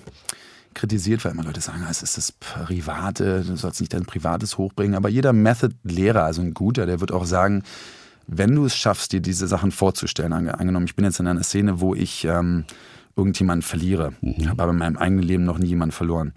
kritisiert, 0.75 1.25
weil 1.25 1.33
immer 1.33 1.45
Leute 1.45 1.61
sagen, 1.61 1.85
es 1.91 2.03
ist 2.03 2.17
das 2.17 2.33
Private, 2.33 3.43
du 3.47 3.57
sollst 3.57 3.81
nicht 3.81 3.93
dein 3.93 4.05
Privates 4.05 4.59
hochbringen. 4.59 4.95
Aber 4.95 5.09
jeder 5.09 5.33
Method-Lehrer, 5.33 6.25
also 6.25 6.43
ein 6.43 6.55
guter, 6.55 6.87
der 6.87 7.00
wird 7.00 7.12
auch 7.12 7.25
sagen, 7.25 7.62
wenn 8.27 8.55
du 8.55 8.65
es 8.65 8.77
schaffst, 8.77 9.12
dir 9.12 9.21
diese 9.21 9.49
Sachen 9.49 9.73
vorzustellen, 9.73 10.33
angenommen, 10.33 10.87
ich 10.87 10.95
bin 10.95 11.05
jetzt 11.05 11.19
in 11.19 11.27
einer 11.27 11.43
Szene, 11.43 11.81
wo 11.81 11.95
ich 11.95 12.25
ähm, 12.25 12.65
irgendjemanden 13.17 13.62
verliere, 13.62 14.12
mhm. 14.21 14.49
habe 14.49 14.62
aber 14.62 14.73
in 14.73 14.79
meinem 14.79 14.97
eigenen 14.97 15.25
Leben 15.25 15.45
noch 15.45 15.59
nie 15.59 15.67
jemanden 15.67 15.93
verloren. 15.93 16.33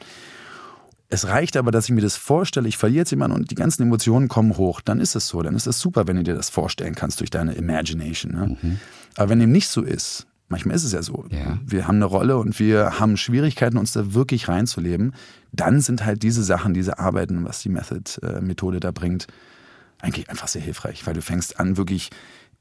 Es 1.09 1.27
reicht 1.27 1.57
aber, 1.57 1.69
dass 1.69 1.85
ich 1.85 1.91
mir 1.91 2.01
das 2.01 2.17
vorstelle, 2.17 2.67
ich 2.67 2.77
verliere 2.77 3.01
jetzt 3.01 3.11
jemanden 3.11 3.37
und 3.37 3.51
die 3.51 3.55
ganzen 3.55 3.83
Emotionen 3.83 4.27
kommen 4.27 4.57
hoch, 4.57 4.81
dann 4.81 4.99
ist 4.99 5.15
es 5.15 5.27
so, 5.27 5.43
dann 5.43 5.55
ist 5.55 5.67
es 5.67 5.79
super, 5.79 6.07
wenn 6.07 6.15
du 6.15 6.23
dir 6.23 6.33
das 6.33 6.49
vorstellen 6.49 6.95
kannst 6.95 7.19
durch 7.19 7.29
deine 7.29 7.53
Imagination. 7.53 8.31
Ne? 8.31 8.57
Mhm. 8.59 8.79
Aber 9.15 9.29
wenn 9.29 9.39
dem 9.39 9.51
nicht 9.51 9.67
so 9.67 9.83
ist, 9.83 10.25
manchmal 10.53 10.75
ist 10.75 10.83
es 10.83 10.91
ja 10.91 11.01
so, 11.01 11.25
ja. 11.31 11.57
wir 11.65 11.87
haben 11.87 11.95
eine 11.95 12.05
Rolle 12.05 12.37
und 12.37 12.59
wir 12.59 12.99
haben 12.99 13.17
Schwierigkeiten, 13.17 13.77
uns 13.77 13.91
da 13.91 14.13
wirklich 14.13 14.47
reinzuleben, 14.47 15.15
dann 15.51 15.81
sind 15.81 16.05
halt 16.05 16.21
diese 16.21 16.43
Sachen, 16.43 16.75
diese 16.75 16.99
Arbeiten, 16.99 17.43
was 17.43 17.63
die 17.63 17.69
Method-Methode 17.69 18.79
da 18.79 18.91
bringt, 18.91 19.25
eigentlich 19.99 20.29
einfach 20.29 20.47
sehr 20.47 20.61
hilfreich, 20.61 21.07
weil 21.07 21.15
du 21.15 21.23
fängst 21.23 21.59
an, 21.59 21.75
wirklich 21.75 22.11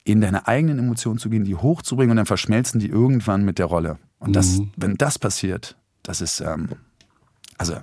in 0.05 0.23
deine 0.23 0.49
eigenen 0.49 0.79
Emotionen 0.79 1.19
zu 1.19 1.29
gehen, 1.29 1.45
die 1.45 1.55
hochzubringen 1.55 2.13
und 2.13 2.17
dann 2.17 2.27
verschmelzen 2.27 2.81
die 2.81 2.89
irgendwann 2.89 3.45
mit 3.45 3.59
der 3.59 3.67
Rolle. 3.67 3.99
Und 4.19 4.35
das, 4.35 4.59
mhm. 4.59 4.71
wenn 4.77 4.97
das 4.97 5.19
passiert, 5.19 5.77
das 6.03 6.23
ist, 6.23 6.41
ähm, 6.41 6.71
also 7.59 7.75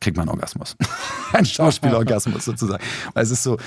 kriegt 0.00 0.16
man 0.16 0.28
einen 0.28 0.36
Orgasmus. 0.36 0.76
Ein 1.32 1.44
Schauspielorgasmus 1.44 2.44
sozusagen. 2.44 2.82
Weil 3.14 3.22
es 3.22 3.30
ist 3.30 3.42
so, 3.42 3.58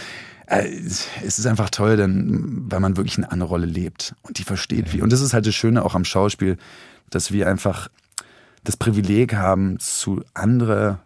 äh, 0.47 0.67
es 0.67 1.39
ist 1.39 1.45
einfach 1.45 1.69
toll, 1.69 1.97
denn, 1.97 2.65
weil 2.69 2.79
man 2.79 2.97
wirklich 2.97 3.17
eine 3.17 3.31
andere 3.31 3.49
Rolle 3.49 3.65
lebt 3.65 4.15
und 4.23 4.37
die 4.37 4.43
versteht 4.43 4.87
ja. 4.87 4.93
wie. 4.93 5.01
Und 5.01 5.11
das 5.11 5.21
ist 5.21 5.33
halt 5.33 5.45
das 5.45 5.55
Schöne 5.55 5.83
auch 5.83 5.95
am 5.95 6.05
Schauspiel, 6.05 6.57
dass 7.09 7.31
wir 7.31 7.47
einfach 7.47 7.89
das 8.63 8.77
Privileg 8.77 9.33
haben, 9.35 9.79
zu 9.79 10.23
andere 10.33 10.99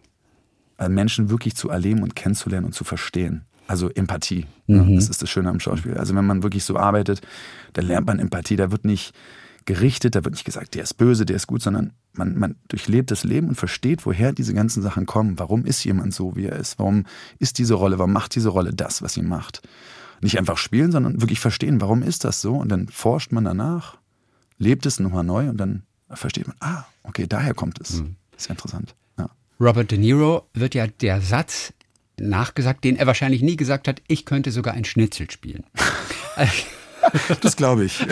äh, 0.78 0.88
Menschen 0.88 1.30
wirklich 1.30 1.56
zu 1.56 1.70
erleben 1.70 2.02
und 2.02 2.16
kennenzulernen 2.16 2.66
und 2.66 2.72
zu 2.72 2.84
verstehen. 2.84 3.44
Also 3.66 3.90
Empathie. 3.90 4.46
Mhm. 4.66 4.90
Ja, 4.90 4.94
das 4.96 5.08
ist 5.08 5.22
das 5.22 5.30
Schöne 5.30 5.48
am 5.48 5.60
Schauspiel. 5.60 5.96
Also 5.96 6.14
wenn 6.14 6.26
man 6.26 6.42
wirklich 6.42 6.64
so 6.64 6.76
arbeitet, 6.76 7.20
dann 7.72 7.86
lernt 7.86 8.06
man 8.06 8.18
Empathie. 8.18 8.56
Da 8.56 8.70
wird 8.70 8.84
nicht 8.84 9.14
gerichtet, 9.66 10.14
da 10.14 10.24
wird 10.24 10.34
nicht 10.34 10.44
gesagt, 10.44 10.74
der 10.74 10.84
ist 10.84 10.94
böse, 10.94 11.26
der 11.26 11.36
ist 11.36 11.46
gut, 11.46 11.60
sondern 11.60 11.92
man, 12.12 12.38
man 12.38 12.54
durchlebt 12.68 13.10
das 13.10 13.24
Leben 13.24 13.48
und 13.48 13.56
versteht, 13.56 14.06
woher 14.06 14.32
diese 14.32 14.54
ganzen 14.54 14.82
Sachen 14.82 15.06
kommen. 15.06 15.38
Warum 15.38 15.64
ist 15.66 15.84
jemand 15.84 16.14
so, 16.14 16.36
wie 16.36 16.46
er 16.46 16.56
ist? 16.56 16.78
Warum 16.78 17.04
ist 17.38 17.58
diese 17.58 17.74
Rolle, 17.74 17.98
warum 17.98 18.12
macht 18.12 18.34
diese 18.34 18.48
Rolle 18.48 18.72
das, 18.72 19.02
was 19.02 19.14
sie 19.14 19.22
macht? 19.22 19.62
Nicht 20.22 20.38
einfach 20.38 20.56
spielen, 20.56 20.92
sondern 20.92 21.20
wirklich 21.20 21.40
verstehen, 21.40 21.80
warum 21.80 22.02
ist 22.02 22.24
das 22.24 22.40
so? 22.40 22.54
Und 22.54 22.70
dann 22.70 22.88
forscht 22.88 23.32
man 23.32 23.44
danach, 23.44 23.98
lebt 24.56 24.86
es 24.86 24.98
nochmal 25.00 25.24
neu 25.24 25.50
und 25.50 25.58
dann 25.58 25.82
versteht 26.08 26.46
man, 26.46 26.56
ah, 26.60 26.84
okay, 27.02 27.26
daher 27.28 27.52
kommt 27.52 27.80
es. 27.80 28.00
Mhm. 28.00 28.16
Das 28.30 28.44
ist 28.44 28.50
interessant. 28.50 28.94
Ja. 29.18 29.28
Robert 29.60 29.90
De 29.90 29.98
Niro 29.98 30.48
wird 30.54 30.74
ja 30.74 30.86
der 30.86 31.20
Satz 31.20 31.74
nachgesagt, 32.18 32.84
den 32.84 32.96
er 32.96 33.06
wahrscheinlich 33.06 33.42
nie 33.42 33.56
gesagt 33.56 33.88
hat, 33.88 34.00
ich 34.06 34.24
könnte 34.24 34.52
sogar 34.52 34.74
ein 34.74 34.84
Schnitzel 34.84 35.30
spielen. 35.30 35.64
Das 37.40 37.56
glaube 37.56 37.84
ich. 37.84 38.04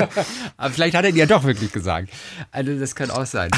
Aber 0.56 0.72
vielleicht 0.72 0.96
hat 0.96 1.04
er 1.04 1.10
ihn 1.10 1.16
ja 1.16 1.26
doch 1.26 1.44
wirklich 1.44 1.72
gesagt. 1.72 2.10
Also 2.50 2.78
das 2.78 2.94
kann 2.94 3.10
auch 3.10 3.26
sein. 3.26 3.50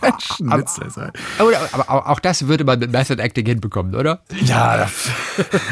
Schnitzel 0.20 0.90
sein. 0.90 1.10
Aber, 1.38 1.52
aber, 1.72 2.08
auch 2.08 2.20
das 2.20 2.46
würde 2.46 2.64
man 2.64 2.78
mit 2.78 2.92
Method 2.92 3.20
Acting 3.20 3.46
hinbekommen, 3.46 3.94
oder? 3.94 4.22
Ja, 4.44 4.86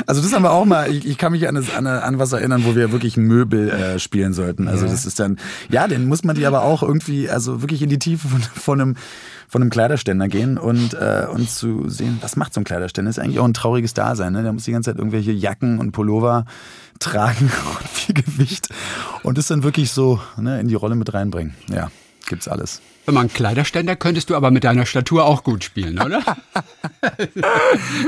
also 0.06 0.21
das 0.23 0.33
haben 0.33 0.42
wir 0.42 0.50
auch 0.50 0.64
mal, 0.64 0.90
ich, 0.90 1.06
ich 1.06 1.18
kann 1.18 1.33
mich 1.33 1.47
an, 1.49 1.54
das, 1.54 1.75
an, 1.75 1.87
an, 1.87 2.18
was 2.18 2.33
erinnern, 2.33 2.64
wo 2.64 2.75
wir 2.75 2.92
wirklich 2.92 3.16
Möbel 3.16 3.71
äh, 3.71 3.99
spielen 3.99 4.33
sollten. 4.33 4.68
Also 4.68 4.87
ja. 4.87 4.90
das 4.90 5.06
ist 5.06 5.21
dann, 5.21 5.38
ja, 5.68 5.87
den 5.87 6.09
muss 6.09 6.25
man 6.25 6.35
die 6.35 6.47
aber 6.47 6.62
auch 6.62 6.83
irgendwie, 6.83 7.30
also 7.30 7.62
wirklich 7.62 7.83
in 7.83 7.88
die 7.88 7.99
Tiefe 7.99 8.28
von, 8.28 8.40
von 8.42 8.80
einem 8.80 8.97
von 9.49 9.62
einem 9.62 9.71
Kleiderständer 9.71 10.26
gehen 10.26 10.59
und, 10.59 10.95
äh, 10.95 11.26
und 11.33 11.49
zu 11.49 11.88
sehen, 11.88 12.18
was 12.21 12.35
macht 12.37 12.52
so 12.52 12.61
ein 12.61 12.64
Kleiderständer? 12.64 13.09
Das 13.09 13.18
ist 13.18 13.23
eigentlich 13.23 13.38
auch 13.38 13.45
ein 13.45 13.54
trauriges 13.54 13.95
Dasein. 13.95 14.33
Ne? 14.33 14.42
Der 14.42 14.52
muss 14.52 14.64
die 14.64 14.73
ganze 14.73 14.90
Zeit 14.90 14.99
irgendwelche 14.99 15.30
Jacken 15.30 15.78
und 15.78 15.92
Pullover 15.92 16.47
tragen 16.98 17.50
und 17.78 17.88
viel 17.88 18.14
Gewicht 18.14 18.68
und 19.22 19.38
das 19.38 19.48
dann 19.48 19.62
wirklich 19.62 19.90
so 19.92 20.20
ne, 20.36 20.60
in 20.60 20.68
die 20.68 20.74
Rolle 20.74 20.94
mit 20.94 21.12
reinbringen. 21.14 21.54
Ja, 21.68 21.90
gibt's 22.26 22.48
alles. 22.48 22.80
Wenn 23.06 23.14
man 23.14 23.32
Kleiderständer 23.32 23.94
könntest 23.94 24.30
du 24.30 24.36
aber 24.36 24.50
mit 24.50 24.64
deiner 24.64 24.84
Statur 24.84 25.26
auch 25.26 25.44
gut 25.44 25.62
spielen, 25.62 26.00
oder? 26.00 26.22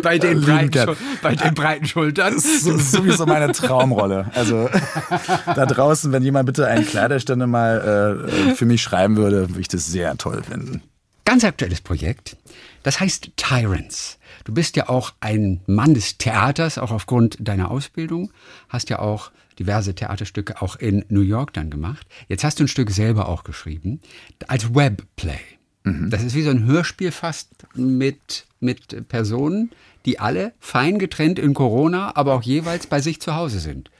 bei, 0.03 0.19
den 0.19 0.41
breiten, 0.41 0.97
bei 1.23 1.37
den 1.37 1.55
breiten 1.55 1.87
Schultern. 1.87 2.35
Das 2.35 2.45
ist 2.45 2.91
sowieso 2.91 3.25
meine 3.25 3.53
Traumrolle. 3.53 4.29
Also 4.35 4.69
da 5.47 5.67
draußen, 5.67 6.11
wenn 6.11 6.25
jemand 6.25 6.47
bitte 6.47 6.67
einen 6.67 6.85
Kleiderständer 6.85 7.47
mal 7.47 8.27
äh, 8.29 8.55
für 8.57 8.67
mich 8.67 8.83
schreiben 8.83 9.17
würde, 9.17 9.51
würde 9.51 9.61
ich 9.61 9.69
das 9.69 9.87
sehr 9.87 10.17
toll 10.19 10.43
finden. 10.43 10.83
Ganz 11.29 11.45
aktuelles 11.45 11.83
Projekt. 11.83 12.39
Das 12.85 13.01
heißt 13.01 13.33
Tyrants. 13.37 14.19
Du 14.45 14.55
bist 14.55 14.77
ja 14.77 14.89
auch 14.89 15.13
ein 15.21 15.61
Mann 15.67 15.93
des 15.93 16.17
Theaters, 16.17 16.79
auch 16.79 16.91
aufgrund 16.91 17.37
deiner 17.39 17.71
Ausbildung. 17.71 18.33
Hast 18.71 18.89
ja 18.89 19.01
auch 19.01 19.31
diverse 19.59 19.95
Theaterstücke 19.95 20.63
auch 20.63 20.77
in 20.77 21.05
New 21.11 21.21
York 21.21 21.53
dann 21.53 21.69
gemacht. 21.69 22.07
Jetzt 22.29 22.45
hast 22.45 22.59
du 22.61 22.65
ein 22.65 22.69
Stück 22.69 22.91
selber 22.91 23.29
auch 23.29 23.45
geschrieben, 23.45 24.01
als 24.47 24.75
Webplay. 24.75 25.39
Mhm. 25.85 26.09
Das 26.09 26.25
ist 26.25 26.35
wie 26.35 26.45
so 26.45 26.49
ein 26.49 26.65
Hörspiel 26.65 27.13
fast 27.13 27.51
mit, 27.75 28.47
mit 28.59 29.07
Personen, 29.09 29.73
die 30.07 30.21
alle 30.21 30.55
fein 30.61 30.99
getrennt 30.99 31.39
in 31.39 31.53
Corona, 31.53 32.17
aber 32.17 32.33
auch 32.33 32.43
jeweils 32.43 32.87
bei 32.87 33.03
sich 33.03 33.21
zu 33.21 33.35
Hause 33.35 33.61
sind. 33.61 33.91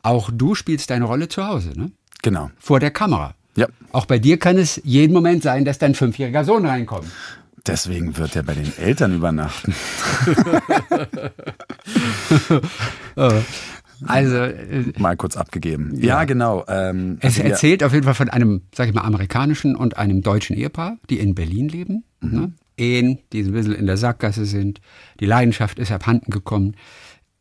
Auch 0.00 0.30
du 0.32 0.54
spielst 0.54 0.88
deine 0.88 1.04
Rolle 1.04 1.28
zu 1.28 1.46
Hause, 1.46 1.78
ne? 1.78 1.92
Genau. 2.22 2.50
Vor 2.58 2.80
der 2.80 2.90
Kamera. 2.90 3.34
Ja. 3.56 3.66
Auch 3.92 4.06
bei 4.06 4.18
dir 4.18 4.38
kann 4.38 4.58
es 4.58 4.80
jeden 4.84 5.12
Moment 5.12 5.42
sein, 5.42 5.64
dass 5.64 5.78
dein 5.78 5.94
fünfjähriger 5.94 6.44
Sohn 6.44 6.66
reinkommt. 6.66 7.08
Deswegen 7.66 8.16
wird 8.16 8.36
er 8.36 8.42
bei 8.42 8.54
den 8.54 8.72
Eltern 8.78 9.14
übernachten. 9.14 9.74
Also 14.06 14.36
äh, 14.36 14.92
mal 14.98 15.16
kurz 15.16 15.36
abgegeben. 15.36 15.94
Ja, 15.96 16.20
ja 16.20 16.24
genau. 16.24 16.64
Ähm, 16.68 17.18
es 17.20 17.38
also 17.38 17.48
erzählt 17.48 17.84
auf 17.84 17.92
jeden 17.92 18.04
Fall 18.04 18.14
von 18.14 18.30
einem, 18.30 18.62
sag 18.74 18.88
ich 18.88 18.94
mal, 18.94 19.02
amerikanischen 19.02 19.76
und 19.76 19.98
einem 19.98 20.22
deutschen 20.22 20.56
Ehepaar, 20.56 20.96
die 21.10 21.18
in 21.18 21.34
Berlin 21.34 21.68
leben. 21.68 22.04
Mhm. 22.20 22.40
Ne? 22.40 22.52
Ehen, 22.78 23.18
die 23.32 23.42
ein 23.42 23.52
bisschen 23.52 23.74
in 23.74 23.86
der 23.86 23.98
Sackgasse 23.98 24.46
sind. 24.46 24.80
Die 25.20 25.26
Leidenschaft 25.26 25.78
ist 25.78 25.92
abhanden 25.92 26.30
gekommen. 26.30 26.76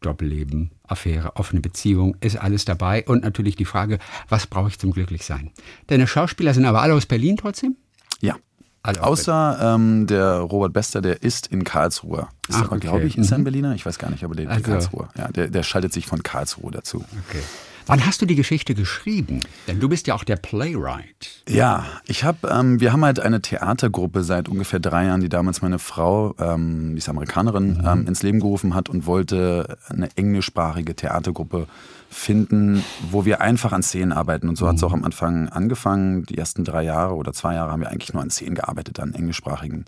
Doppelleben, 0.01 0.71
Affäre, 0.83 1.35
offene 1.35 1.61
Beziehung, 1.61 2.15
ist 2.21 2.37
alles 2.37 2.65
dabei. 2.65 3.03
Und 3.05 3.23
natürlich 3.23 3.55
die 3.55 3.65
Frage, 3.65 3.99
was 4.29 4.47
brauche 4.47 4.69
ich 4.69 4.79
zum 4.79 4.91
Glücklichsein? 4.91 5.51
Deine 5.87 6.07
Schauspieler 6.07 6.53
sind 6.53 6.65
aber 6.65 6.81
alle 6.81 6.93
aus 6.93 7.05
Berlin 7.05 7.37
trotzdem? 7.37 7.75
Ja. 8.21 8.35
Alle 8.81 9.03
Außer 9.03 9.75
ähm, 9.75 10.07
der 10.07 10.37
Robert 10.39 10.71
Bester, 10.71 11.01
der 11.01 11.21
ist 11.21 11.47
in 11.47 11.65
Karlsruhe. 11.65 12.29
Ist 12.47 12.59
Ach, 12.61 12.71
okay. 12.71 12.79
glaube 12.79 13.03
ich, 13.03 13.17
ist 13.17 13.31
er 13.31 13.37
ein 13.37 13.41
mhm. 13.41 13.45
Berliner? 13.45 13.75
Ich 13.75 13.85
weiß 13.85 13.99
gar 13.99 14.09
nicht, 14.09 14.23
aber 14.23 14.35
der 14.35 14.47
also. 14.47 14.59
in 14.59 14.63
Karlsruhe. 14.63 15.09
Ja, 15.17 15.27
der, 15.27 15.49
der 15.49 15.63
schaltet 15.63 15.91
sich 15.91 16.07
von 16.07 16.23
Karlsruhe 16.23 16.71
dazu. 16.71 17.03
Okay. 17.27 17.43
Wann 17.89 18.05
hast 18.05 18.21
du 18.21 18.27
die 18.27 18.35
Geschichte 18.35 18.75
geschrieben? 18.75 19.39
Denn 19.67 19.79
du 19.79 19.89
bist 19.89 20.05
ja 20.05 20.13
auch 20.13 20.23
der 20.23 20.35
Playwright. 20.35 21.41
Ja, 21.49 21.87
ich 22.05 22.23
habe, 22.23 22.47
ähm, 22.47 22.79
wir 22.79 22.93
haben 22.93 23.03
halt 23.03 23.19
eine 23.19 23.41
Theatergruppe 23.41 24.23
seit 24.23 24.47
ungefähr 24.47 24.79
drei 24.79 25.05
Jahren, 25.05 25.21
die 25.21 25.29
damals 25.29 25.63
meine 25.63 25.79
Frau, 25.79 26.35
ähm, 26.37 26.91
die 26.91 26.99
ist 26.99 27.09
Amerikanerin, 27.09 27.79
mhm. 27.79 27.87
ähm, 27.87 28.07
ins 28.07 28.21
Leben 28.21 28.41
gerufen 28.41 28.75
hat 28.75 28.89
und 28.89 29.07
wollte 29.07 29.79
eine 29.87 30.07
englischsprachige 30.15 30.95
Theatergruppe 30.95 31.65
finden, 32.11 32.83
wo 33.09 33.25
wir 33.25 33.41
einfach 33.41 33.73
an 33.73 33.81
Szenen 33.81 34.11
arbeiten. 34.11 34.49
Und 34.49 34.59
so 34.59 34.67
hat 34.67 34.75
es 34.75 34.83
mhm. 34.83 34.87
auch 34.87 34.93
am 34.93 35.03
Anfang 35.03 35.49
angefangen. 35.49 36.27
Die 36.27 36.37
ersten 36.37 36.63
drei 36.63 36.83
Jahre 36.83 37.15
oder 37.15 37.33
zwei 37.33 37.55
Jahre 37.55 37.71
haben 37.71 37.81
wir 37.81 37.89
eigentlich 37.89 38.13
nur 38.13 38.21
an 38.21 38.29
Szenen 38.29 38.53
gearbeitet, 38.53 38.99
an 38.99 39.15
englischsprachigen 39.15 39.85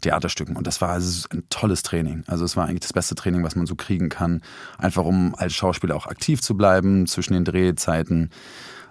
Theaterstücken. 0.00 0.56
Und 0.56 0.66
das 0.66 0.80
war 0.80 0.90
also 0.90 1.28
ein 1.32 1.44
tolles 1.50 1.82
Training. 1.82 2.24
Also 2.26 2.44
es 2.44 2.56
war 2.56 2.66
eigentlich 2.66 2.80
das 2.80 2.92
beste 2.92 3.14
Training, 3.14 3.42
was 3.44 3.56
man 3.56 3.66
so 3.66 3.74
kriegen 3.74 4.08
kann. 4.08 4.42
Einfach 4.78 5.04
um 5.04 5.34
als 5.36 5.54
Schauspieler 5.54 5.96
auch 5.96 6.06
aktiv 6.06 6.40
zu 6.42 6.56
bleiben 6.56 7.06
zwischen 7.06 7.34
den 7.34 7.44
Drehzeiten 7.44 8.30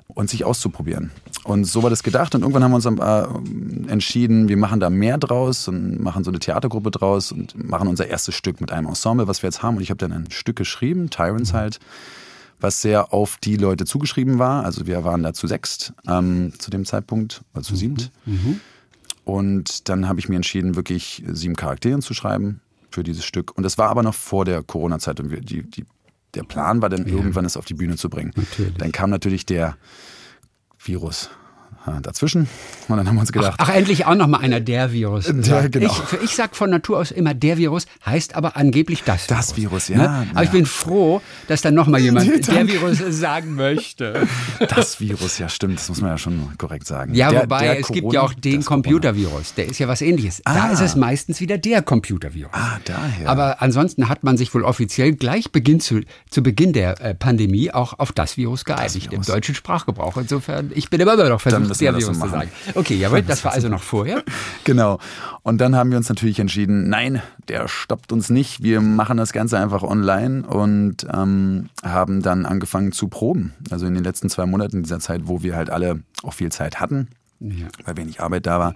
und 0.07 0.29
sich 0.29 0.45
auszuprobieren. 0.45 1.11
Und 1.43 1.65
so 1.65 1.83
war 1.83 1.89
das 1.89 2.03
gedacht. 2.03 2.35
Und 2.35 2.41
irgendwann 2.41 2.63
haben 2.63 2.71
wir 2.71 2.75
uns 2.75 2.85
äh, 2.85 3.91
entschieden, 3.91 4.47
wir 4.47 4.57
machen 4.57 4.79
da 4.79 4.89
mehr 4.89 5.17
draus 5.17 5.67
und 5.67 5.99
machen 5.99 6.23
so 6.23 6.31
eine 6.31 6.39
Theatergruppe 6.39 6.91
draus 6.91 7.31
und 7.31 7.55
machen 7.63 7.87
unser 7.87 8.07
erstes 8.07 8.35
Stück 8.35 8.61
mit 8.61 8.71
einem 8.71 8.87
Ensemble, 8.87 9.27
was 9.27 9.41
wir 9.41 9.47
jetzt 9.47 9.63
haben. 9.63 9.77
Und 9.77 9.83
ich 9.83 9.89
habe 9.89 9.97
dann 9.97 10.11
ein 10.11 10.31
Stück 10.31 10.55
geschrieben, 10.55 11.09
Tyrants 11.09 11.53
mhm. 11.53 11.57
halt, 11.57 11.79
was 12.59 12.81
sehr 12.81 13.13
auf 13.13 13.37
die 13.37 13.57
Leute 13.57 13.85
zugeschrieben 13.85 14.39
war. 14.39 14.63
Also 14.63 14.85
wir 14.87 15.03
waren 15.03 15.23
da 15.23 15.33
zu 15.33 15.47
sechst 15.47 15.93
ähm, 16.07 16.53
zu 16.57 16.71
dem 16.71 16.85
Zeitpunkt, 16.85 17.41
also 17.53 17.69
zu 17.69 17.75
siebt. 17.75 18.11
Mhm. 18.25 18.33
mhm. 18.33 18.61
Und 19.25 19.89
dann 19.89 20.07
habe 20.07 20.19
ich 20.19 20.29
mir 20.29 20.35
entschieden, 20.35 20.75
wirklich 20.75 21.23
sieben 21.27 21.55
Charakteren 21.55 22.01
zu 22.01 22.13
schreiben 22.13 22.61
für 22.91 23.03
dieses 23.03 23.25
Stück. 23.25 23.57
Und 23.57 23.63
das 23.63 23.77
war 23.77 23.89
aber 23.89 24.03
noch 24.03 24.13
vor 24.13 24.45
der 24.45 24.63
Corona-Zeit. 24.63 25.19
Und 25.19 25.31
die, 25.49 25.63
die, 25.63 25.85
der 26.35 26.43
Plan 26.43 26.81
war 26.81 26.89
dann, 26.89 27.05
ja. 27.07 27.13
irgendwann 27.13 27.43
es 27.43 27.57
auf 27.57 27.65
die 27.65 27.73
Bühne 27.73 27.97
zu 27.97 28.09
bringen. 28.09 28.31
Natürlich. 28.35 28.75
Dann 28.75 28.91
kam 28.91 29.09
natürlich 29.09 29.45
der 29.45 29.77
Virus 30.79 31.29
dazwischen. 32.01 32.47
Und 32.87 32.97
dann 32.97 33.07
haben 33.07 33.15
wir 33.15 33.21
uns 33.21 33.31
gedacht. 33.31 33.55
Ach, 33.57 33.69
ach 33.69 33.75
endlich 33.75 34.05
auch 34.05 34.15
nochmal 34.15 34.41
einer 34.41 34.59
der 34.59 34.91
Virus. 34.91 35.25
Der, 35.25 35.69
genau. 35.69 35.93
Ich, 36.11 36.23
ich 36.23 36.35
sag 36.35 36.55
von 36.55 36.69
Natur 36.69 36.99
aus 36.99 37.11
immer 37.11 37.33
der 37.33 37.57
Virus, 37.57 37.85
heißt 38.05 38.35
aber 38.35 38.55
angeblich 38.57 39.03
das. 39.03 39.27
Das 39.27 39.55
Virus, 39.57 39.65
Virus 39.65 39.87
ja, 39.89 39.97
ne? 39.97 40.27
Aber 40.31 40.41
ja. 40.41 40.43
ich 40.43 40.51
bin 40.51 40.65
froh, 40.65 41.21
dass 41.47 41.61
dann 41.61 41.73
nochmal 41.73 42.01
jemand 42.01 42.47
der 42.47 42.67
Virus 42.67 42.99
sagen 43.09 43.55
möchte. 43.55 44.27
Das 44.59 44.99
Virus, 44.99 45.37
ja, 45.37 45.49
stimmt. 45.49 45.79
Das 45.79 45.89
muss 45.89 46.01
man 46.01 46.11
ja 46.11 46.17
schon 46.17 46.57
korrekt 46.57 46.87
sagen. 46.87 47.13
Ja, 47.13 47.31
der, 47.31 47.43
wobei 47.43 47.63
der 47.63 47.79
es 47.79 47.87
Corona, 47.87 48.01
gibt 48.01 48.13
ja 48.13 48.21
auch 48.21 48.33
den 48.33 48.63
Computervirus. 48.63 49.53
Der 49.55 49.67
ist 49.67 49.79
ja 49.79 49.87
was 49.87 50.01
ähnliches. 50.01 50.41
Ah. 50.45 50.53
Da 50.53 50.71
ist 50.71 50.81
es 50.81 50.95
meistens 50.95 51.39
wieder 51.39 51.57
der 51.57 51.81
Computervirus. 51.81 52.51
Ah, 52.53 52.77
daher. 52.85 53.29
Aber 53.29 53.61
ansonsten 53.61 54.09
hat 54.09 54.23
man 54.23 54.37
sich 54.37 54.53
wohl 54.53 54.63
offiziell 54.63 55.13
gleich 55.15 55.51
Beginn 55.51 55.79
zu, 55.79 56.01
zu 56.29 56.43
Beginn 56.43 56.73
der 56.73 57.01
äh, 57.01 57.15
Pandemie 57.15 57.71
auch 57.71 57.99
auf 57.99 58.11
das 58.11 58.37
Virus 58.37 58.65
geeinigt, 58.65 59.13
im 59.13 59.21
deutschen 59.21 59.55
Sprachgebrauch. 59.55 60.17
Insofern, 60.17 60.71
ich 60.73 60.89
bin 60.89 60.99
immer 60.99 61.15
noch 61.15 61.41
versucht, 61.41 61.74
der 61.77 61.95
Virus 61.95 62.17
so 62.17 62.25
zu 62.25 62.29
sagen. 62.29 62.49
Okay, 62.73 62.95
jawohl, 62.95 63.21
das 63.21 63.43
war 63.43 63.53
also 63.53 63.69
noch 63.69 63.83
vorher. 63.83 64.23
Genau. 64.63 64.99
Und 65.43 65.59
dann 65.59 65.75
haben 65.75 65.91
wir 65.91 65.97
uns 65.97 66.09
natürlich 66.09 66.39
entschieden, 66.39 66.89
nein, 66.89 67.21
der 67.47 67.67
stoppt 67.67 68.11
uns 68.11 68.29
nicht. 68.29 68.63
Wir 68.63 68.81
machen 68.81 69.17
das 69.17 69.33
Ganze 69.33 69.59
einfach 69.59 69.83
online 69.83 70.45
und 70.45 71.05
ähm, 71.13 71.69
haben 71.83 72.21
dann 72.21 72.45
angefangen 72.45 72.91
zu 72.91 73.07
proben. 73.07 73.53
Also 73.69 73.85
in 73.85 73.93
den 73.93 74.03
letzten 74.03 74.29
zwei 74.29 74.45
Monaten 74.45 74.83
dieser 74.83 74.99
Zeit, 74.99 75.21
wo 75.25 75.43
wir 75.43 75.55
halt 75.55 75.69
alle 75.69 76.01
auch 76.23 76.33
viel 76.33 76.51
Zeit 76.51 76.79
hatten, 76.79 77.09
ja. 77.39 77.67
weil 77.83 77.97
wenig 77.97 78.21
Arbeit 78.21 78.45
da 78.45 78.59
war 78.59 78.75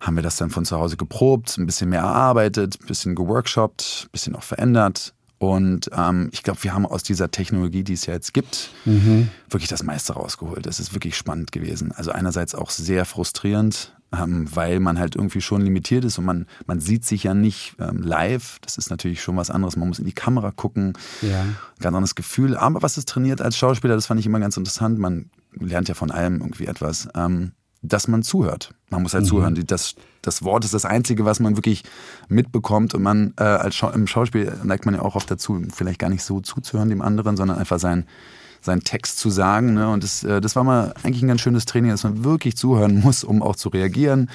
haben 0.00 0.16
wir 0.16 0.22
das 0.22 0.36
dann 0.36 0.48
von 0.48 0.64
zu 0.64 0.78
Hause 0.78 0.96
geprobt, 0.96 1.58
ein 1.58 1.66
bisschen 1.66 1.90
mehr 1.90 2.00
erarbeitet, 2.00 2.78
ein 2.80 2.86
bisschen 2.86 3.14
geworkshopt, 3.14 4.06
ein 4.06 4.10
bisschen 4.12 4.34
auch 4.34 4.42
verändert 4.42 5.12
und 5.40 5.88
ähm, 5.96 6.28
ich 6.32 6.42
glaube, 6.42 6.62
wir 6.64 6.74
haben 6.74 6.84
aus 6.84 7.02
dieser 7.02 7.30
Technologie, 7.30 7.82
die 7.82 7.94
es 7.94 8.04
ja 8.04 8.12
jetzt 8.12 8.34
gibt, 8.34 8.72
mhm. 8.84 9.28
wirklich 9.48 9.70
das 9.70 9.82
meiste 9.82 10.12
rausgeholt. 10.12 10.66
Das 10.66 10.78
ist 10.78 10.92
wirklich 10.92 11.16
spannend 11.16 11.50
gewesen. 11.50 11.92
Also 11.92 12.12
einerseits 12.12 12.54
auch 12.54 12.68
sehr 12.68 13.06
frustrierend, 13.06 13.96
ähm, 14.12 14.54
weil 14.54 14.80
man 14.80 14.98
halt 14.98 15.16
irgendwie 15.16 15.40
schon 15.40 15.62
limitiert 15.62 16.04
ist 16.04 16.18
und 16.18 16.26
man, 16.26 16.46
man 16.66 16.80
sieht 16.80 17.06
sich 17.06 17.24
ja 17.24 17.32
nicht 17.32 17.74
ähm, 17.78 18.02
live. 18.02 18.58
Das 18.60 18.76
ist 18.76 18.90
natürlich 18.90 19.22
schon 19.22 19.38
was 19.38 19.50
anderes. 19.50 19.76
Man 19.76 19.88
muss 19.88 19.98
in 19.98 20.04
die 20.04 20.12
Kamera 20.12 20.50
gucken. 20.50 20.92
Ja. 21.22 21.46
Ganz 21.78 21.96
anderes 21.96 22.14
Gefühl. 22.14 22.54
Aber 22.54 22.82
was 22.82 22.98
es 22.98 23.06
trainiert 23.06 23.40
als 23.40 23.56
Schauspieler, 23.56 23.94
das 23.94 24.08
fand 24.08 24.20
ich 24.20 24.26
immer 24.26 24.40
ganz 24.40 24.58
interessant. 24.58 24.98
Man 24.98 25.30
lernt 25.54 25.88
ja 25.88 25.94
von 25.94 26.10
allem 26.10 26.42
irgendwie 26.42 26.66
etwas. 26.66 27.08
Ähm, 27.14 27.52
dass 27.82 28.08
man 28.08 28.22
zuhört. 28.22 28.74
Man 28.90 29.02
muss 29.02 29.14
halt 29.14 29.24
mhm. 29.24 29.28
zuhören. 29.28 29.64
Das, 29.66 29.94
das 30.22 30.42
Wort 30.44 30.64
ist 30.64 30.74
das 30.74 30.84
Einzige, 30.84 31.24
was 31.24 31.40
man 31.40 31.56
wirklich 31.56 31.84
mitbekommt. 32.28 32.94
Und 32.94 33.02
man 33.02 33.34
äh, 33.38 33.44
als 33.44 33.74
Schau 33.74 33.90
im 33.90 34.06
Schauspiel 34.06 34.52
neigt 34.64 34.84
man 34.84 34.94
ja 34.94 35.02
auch 35.02 35.16
oft 35.16 35.30
dazu, 35.30 35.62
vielleicht 35.72 35.98
gar 35.98 36.10
nicht 36.10 36.22
so 36.22 36.40
zuzuhören 36.40 36.90
dem 36.90 37.02
anderen, 37.02 37.36
sondern 37.36 37.58
einfach 37.58 37.78
sein, 37.78 38.06
seinen 38.60 38.84
Text 38.84 39.18
zu 39.18 39.30
sagen. 39.30 39.74
Ne? 39.74 39.88
Und 39.88 40.04
das, 40.04 40.24
äh, 40.24 40.40
das 40.40 40.56
war 40.56 40.64
mal 40.64 40.92
eigentlich 41.02 41.22
ein 41.22 41.28
ganz 41.28 41.40
schönes 41.40 41.64
Training, 41.64 41.90
dass 41.90 42.04
man 42.04 42.24
wirklich 42.24 42.56
zuhören 42.56 43.00
muss, 43.00 43.24
um 43.24 43.42
auch 43.42 43.56
zu 43.56 43.70
reagieren 43.70 44.28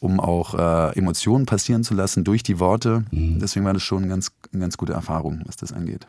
um 0.00 0.20
auch 0.20 0.54
äh, 0.54 0.98
Emotionen 0.98 1.46
passieren 1.46 1.84
zu 1.84 1.94
lassen 1.94 2.24
durch 2.24 2.42
die 2.42 2.60
Worte. 2.60 3.04
Mhm. 3.10 3.38
Deswegen 3.40 3.64
war 3.64 3.72
das 3.72 3.82
schon 3.82 3.98
eine 3.98 4.08
ganz, 4.08 4.32
eine 4.52 4.60
ganz 4.60 4.76
gute 4.76 4.92
Erfahrung, 4.92 5.42
was 5.46 5.56
das 5.56 5.72
angeht. 5.72 6.06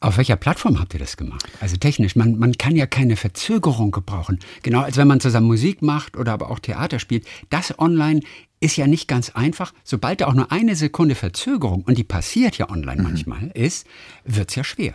Auf 0.00 0.16
welcher 0.16 0.36
Plattform 0.36 0.80
habt 0.80 0.94
ihr 0.94 1.00
das 1.00 1.16
gemacht? 1.16 1.46
Also 1.60 1.76
technisch, 1.76 2.16
man, 2.16 2.38
man 2.38 2.52
kann 2.52 2.76
ja 2.76 2.86
keine 2.86 3.16
Verzögerung 3.16 3.90
gebrauchen. 3.90 4.38
Genau 4.62 4.80
als 4.80 4.96
wenn 4.96 5.08
man 5.08 5.20
zusammen 5.20 5.46
Musik 5.46 5.82
macht 5.82 6.16
oder 6.16 6.32
aber 6.32 6.50
auch 6.50 6.58
Theater 6.58 6.98
spielt. 6.98 7.26
Das 7.50 7.78
online 7.78 8.20
ist 8.60 8.76
ja 8.76 8.86
nicht 8.86 9.08
ganz 9.08 9.30
einfach. 9.30 9.72
Sobald 9.84 10.20
da 10.20 10.26
auch 10.26 10.34
nur 10.34 10.52
eine 10.52 10.76
Sekunde 10.76 11.14
Verzögerung, 11.14 11.82
und 11.82 11.96
die 11.96 12.04
passiert 12.04 12.58
ja 12.58 12.68
online 12.70 13.02
mhm. 13.02 13.08
manchmal, 13.08 13.50
ist, 13.54 13.86
wird 14.24 14.50
es 14.50 14.54
ja 14.54 14.64
schwer. 14.64 14.94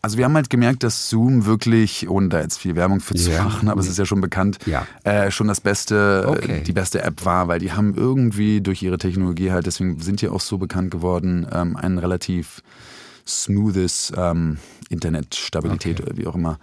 Also 0.00 0.18
wir 0.18 0.24
haben 0.24 0.34
halt 0.34 0.50
gemerkt, 0.50 0.82
dass 0.82 1.08
Zoom 1.08 1.46
wirklich, 1.46 2.08
ohne 2.08 2.28
da 2.28 2.40
jetzt 2.40 2.58
viel 2.58 2.76
Werbung 2.76 3.00
für 3.00 3.14
zu 3.14 3.30
ja. 3.30 3.44
machen, 3.44 3.68
aber 3.68 3.80
es 3.80 3.88
ist 3.88 3.98
ja 3.98 4.04
schon 4.04 4.20
bekannt, 4.20 4.58
ja. 4.66 4.86
äh, 5.02 5.30
schon 5.30 5.48
das 5.48 5.60
beste, 5.60 6.26
okay. 6.28 6.62
die 6.62 6.72
beste 6.72 7.02
App 7.02 7.24
war, 7.24 7.48
weil 7.48 7.58
die 7.58 7.72
haben 7.72 7.94
irgendwie 7.94 8.60
durch 8.60 8.82
ihre 8.82 8.98
Technologie 8.98 9.50
halt, 9.50 9.66
deswegen 9.66 10.00
sind 10.00 10.20
die 10.20 10.28
auch 10.28 10.40
so 10.40 10.58
bekannt 10.58 10.90
geworden, 10.90 11.46
ähm, 11.50 11.76
ein 11.76 11.96
relativ 11.96 12.62
smoothes 13.26 14.12
ähm, 14.16 14.58
Internetstabilität 14.90 16.00
okay. 16.00 16.10
oder 16.10 16.18
wie 16.18 16.26
auch 16.26 16.34
immer. 16.34 16.58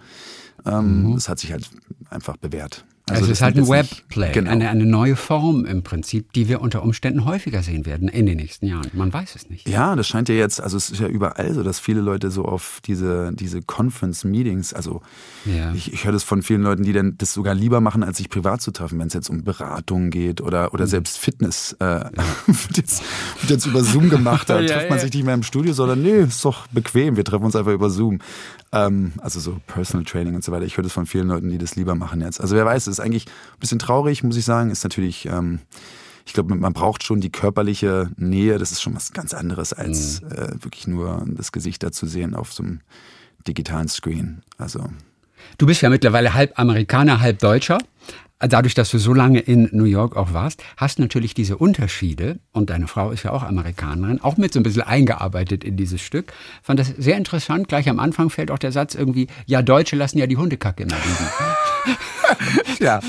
Ähm, 0.64 1.02
mhm. 1.02 1.14
Das 1.14 1.28
hat 1.28 1.40
sich 1.40 1.50
halt 1.50 1.68
einfach 2.10 2.36
bewährt. 2.36 2.84
Also, 3.12 3.22
also 3.22 3.32
es 3.32 3.38
ist 3.38 3.42
halt 3.42 3.56
ein 3.56 3.68
Webplay, 3.68 4.32
genau. 4.32 4.50
eine, 4.50 4.68
eine 4.68 4.86
neue 4.86 5.16
Form 5.16 5.64
im 5.64 5.82
Prinzip, 5.82 6.32
die 6.32 6.48
wir 6.48 6.60
unter 6.60 6.82
Umständen 6.82 7.24
häufiger 7.24 7.62
sehen 7.62 7.86
werden 7.86 8.08
in 8.08 8.26
den 8.26 8.36
nächsten 8.36 8.66
Jahren. 8.66 8.90
Man 8.92 9.12
weiß 9.12 9.34
es 9.34 9.48
nicht. 9.50 9.68
Ja, 9.68 9.96
das 9.96 10.08
scheint 10.08 10.28
ja 10.28 10.34
jetzt, 10.34 10.60
also 10.60 10.76
es 10.76 10.90
ist 10.90 11.00
ja 11.00 11.08
überall 11.08 11.54
so, 11.54 11.62
dass 11.62 11.78
viele 11.78 12.00
Leute 12.00 12.30
so 12.30 12.44
auf 12.44 12.80
diese, 12.84 13.32
diese 13.32 13.62
Conference-Meetings, 13.62 14.74
also 14.74 15.02
ja. 15.44 15.72
ich, 15.72 15.92
ich 15.92 16.04
höre 16.04 16.12
das 16.12 16.24
von 16.24 16.42
vielen 16.42 16.62
Leuten, 16.62 16.82
die 16.82 16.92
dann 16.92 17.16
das 17.18 17.32
sogar 17.32 17.54
lieber 17.54 17.80
machen, 17.80 18.02
als 18.02 18.18
sich 18.18 18.30
privat 18.30 18.60
zu 18.62 18.70
treffen, 18.70 18.98
wenn 18.98 19.08
es 19.08 19.14
jetzt 19.14 19.30
um 19.30 19.44
Beratungen 19.44 20.10
geht 20.10 20.40
oder, 20.40 20.72
oder 20.72 20.84
mhm. 20.84 20.90
selbst 20.90 21.18
Fitness 21.18 21.76
äh, 21.80 21.84
ja. 21.84 22.10
wird, 22.46 22.76
jetzt, 22.76 23.02
wird 23.40 23.50
jetzt 23.50 23.66
über 23.66 23.82
Zoom 23.82 24.08
gemacht. 24.08 24.42
Da 24.52 24.60
ja, 24.60 24.74
trifft 24.74 24.90
man 24.90 24.98
sich 24.98 25.14
nicht 25.14 25.24
mehr 25.24 25.34
im 25.34 25.44
Studio, 25.44 25.72
sondern 25.72 26.02
nee, 26.02 26.20
ist 26.22 26.44
doch 26.44 26.66
bequem, 26.66 27.16
wir 27.16 27.24
treffen 27.24 27.44
uns 27.44 27.56
einfach 27.56 27.72
über 27.72 27.88
Zoom. 27.88 28.18
Ähm, 28.72 29.12
also 29.18 29.38
so 29.38 29.60
Personal 29.66 30.04
Training 30.04 30.34
und 30.34 30.42
so 30.42 30.50
weiter. 30.50 30.64
Ich 30.64 30.76
höre 30.76 30.84
das 30.84 30.92
von 30.92 31.06
vielen 31.06 31.28
Leuten, 31.28 31.50
die 31.50 31.58
das 31.58 31.76
lieber 31.76 31.94
machen 31.94 32.22
jetzt. 32.22 32.40
Also 32.40 32.56
wer 32.56 32.64
weiß, 32.64 32.86
ist 32.86 33.00
eigentlich 33.02 33.26
ein 33.26 33.60
bisschen 33.60 33.78
traurig, 33.78 34.22
muss 34.22 34.36
ich 34.36 34.44
sagen. 34.44 34.70
Ist 34.70 34.84
natürlich, 34.84 35.26
ähm, 35.26 35.60
ich 36.26 36.32
glaube, 36.32 36.54
man 36.54 36.72
braucht 36.72 37.02
schon 37.02 37.20
die 37.20 37.30
körperliche 37.30 38.10
Nähe. 38.16 38.58
Das 38.58 38.72
ist 38.72 38.82
schon 38.82 38.94
was 38.94 39.12
ganz 39.12 39.34
anderes, 39.34 39.72
als 39.72 40.22
mhm. 40.22 40.32
äh, 40.32 40.64
wirklich 40.64 40.86
nur 40.86 41.24
das 41.26 41.52
Gesicht 41.52 41.82
da 41.82 41.92
zu 41.92 42.06
sehen 42.06 42.34
auf 42.34 42.52
so 42.52 42.62
einem 42.62 42.80
digitalen 43.46 43.88
Screen. 43.88 44.42
Also. 44.58 44.88
Du 45.58 45.66
bist 45.66 45.82
ja 45.82 45.90
mittlerweile 45.90 46.34
halb 46.34 46.58
Amerikaner, 46.58 47.20
halb 47.20 47.40
Deutscher 47.40 47.78
dadurch, 48.48 48.74
dass 48.74 48.90
du 48.90 48.98
so 48.98 49.14
lange 49.14 49.40
in 49.40 49.68
New 49.72 49.84
York 49.84 50.16
auch 50.16 50.32
warst, 50.32 50.62
hast 50.76 50.98
natürlich 50.98 51.34
diese 51.34 51.56
Unterschiede, 51.56 52.38
und 52.52 52.70
deine 52.70 52.88
Frau 52.88 53.10
ist 53.10 53.22
ja 53.22 53.30
auch 53.30 53.42
Amerikanerin, 53.42 54.20
auch 54.20 54.36
mit 54.36 54.52
so 54.52 54.60
ein 54.60 54.62
bisschen 54.62 54.82
eingearbeitet 54.82 55.64
in 55.64 55.76
dieses 55.76 56.00
Stück. 56.00 56.32
Fand 56.62 56.80
das 56.80 56.88
sehr 56.88 57.16
interessant. 57.16 57.68
Gleich 57.68 57.88
am 57.88 57.98
Anfang 57.98 58.30
fällt 58.30 58.50
auch 58.50 58.58
der 58.58 58.72
Satz 58.72 58.94
irgendwie, 58.94 59.28
ja, 59.46 59.62
Deutsche 59.62 59.96
lassen 59.96 60.18
ja 60.18 60.26
die 60.26 60.36
Hundekacke 60.36 60.82
immer 60.82 60.96
liegen. 60.96 61.96
ja. 62.80 63.00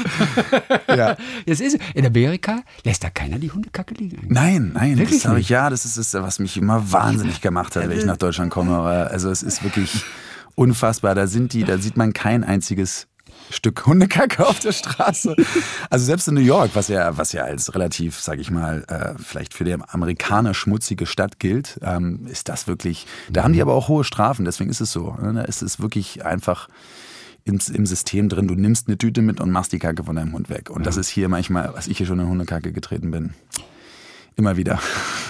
ja. 0.88 1.18
Jetzt 1.46 1.62
ist, 1.62 1.78
in 1.94 2.06
Amerika 2.06 2.62
lässt 2.84 3.04
da 3.04 3.10
keiner 3.10 3.40
die 3.40 3.52
Hundekacke 3.52 3.96
liegen. 3.96 4.18
Eigentlich. 4.18 4.32
Nein, 4.32 4.72
nein. 4.74 4.98
Wirklich 4.98 5.24
das 5.24 5.38
ich, 5.38 5.50
ja, 5.50 5.70
das 5.70 5.86
ist 5.86 5.98
das, 5.98 6.14
was 6.14 6.40
mich 6.40 6.58
immer 6.58 6.92
wahnsinnig 6.92 7.42
gemacht 7.42 7.76
hat, 7.76 7.90
wenn 7.90 7.98
ich 7.98 8.06
nach 8.06 8.18
Deutschland 8.18 8.52
komme. 8.52 8.80
Also 8.82 9.30
es 9.30 9.44
ist 9.44 9.64
wirklich 9.64 10.04
unfassbar. 10.56 11.16
Da 11.16 11.28
sind 11.28 11.54
die, 11.54 11.64
da 11.64 11.78
sieht 11.78 11.98
man 11.98 12.14
kein 12.14 12.44
einziges 12.44 13.08
Stück 13.50 13.86
Hundekacke 13.86 14.46
auf 14.46 14.60
der 14.60 14.72
Straße. 14.72 15.36
Also 15.90 16.06
selbst 16.06 16.28
in 16.28 16.36
New 16.36 16.42
York, 16.42 16.72
was 16.74 16.88
ja, 16.88 17.18
was 17.18 17.34
ja 17.34 17.44
als 17.44 17.74
relativ, 17.74 18.20
sage 18.20 18.42
ich 18.42 18.52
mal, 18.52 18.84
äh, 18.88 19.22
vielleicht 19.22 19.54
für 19.54 19.64
die 19.64 19.74
Amerikaner 19.74 20.54
schmutzige 20.54 21.06
Stadt 21.06 21.40
gilt, 21.40 21.80
ähm, 21.84 22.28
ist 22.28 22.50
das 22.50 22.68
wirklich. 22.68 23.06
Da 23.30 23.44
haben 23.44 23.54
die 23.54 23.62
aber 23.62 23.74
auch 23.74 23.88
hohe 23.88 24.04
Strafen. 24.04 24.46
Deswegen 24.46 24.70
ist 24.70 24.82
es 24.82 24.92
so. 24.92 25.16
Ne? 25.22 25.34
Da 25.34 25.42
ist 25.42 25.62
es 25.62 25.80
wirklich 25.80 26.26
einfach 26.26 26.68
ins, 27.46 27.70
im 27.70 27.86
System 27.86 28.30
drin. 28.30 28.48
Du 28.48 28.56
nimmst 28.56 28.88
eine 28.88 28.98
Tüte 28.98 29.22
mit 29.22 29.40
und 29.40 29.52
machst 29.52 29.72
die 29.72 29.80
Kacke 29.80 30.04
von 30.04 30.16
deinem 30.16 30.34
Hund 30.34 30.50
weg. 30.50 30.70
Und 30.70 30.82
ja. 30.82 30.86
das 30.86 30.98
ist 30.98 31.10
hier 31.10 31.30
manchmal, 31.30 31.74
was 31.74 31.88
ich 31.88 31.98
hier 31.98 32.08
schon 32.08 32.20
in 32.20 32.28
Hundekacke 32.28 32.72
getreten 32.72 33.12
bin 33.12 33.34
immer 34.36 34.58
wieder. 34.58 34.80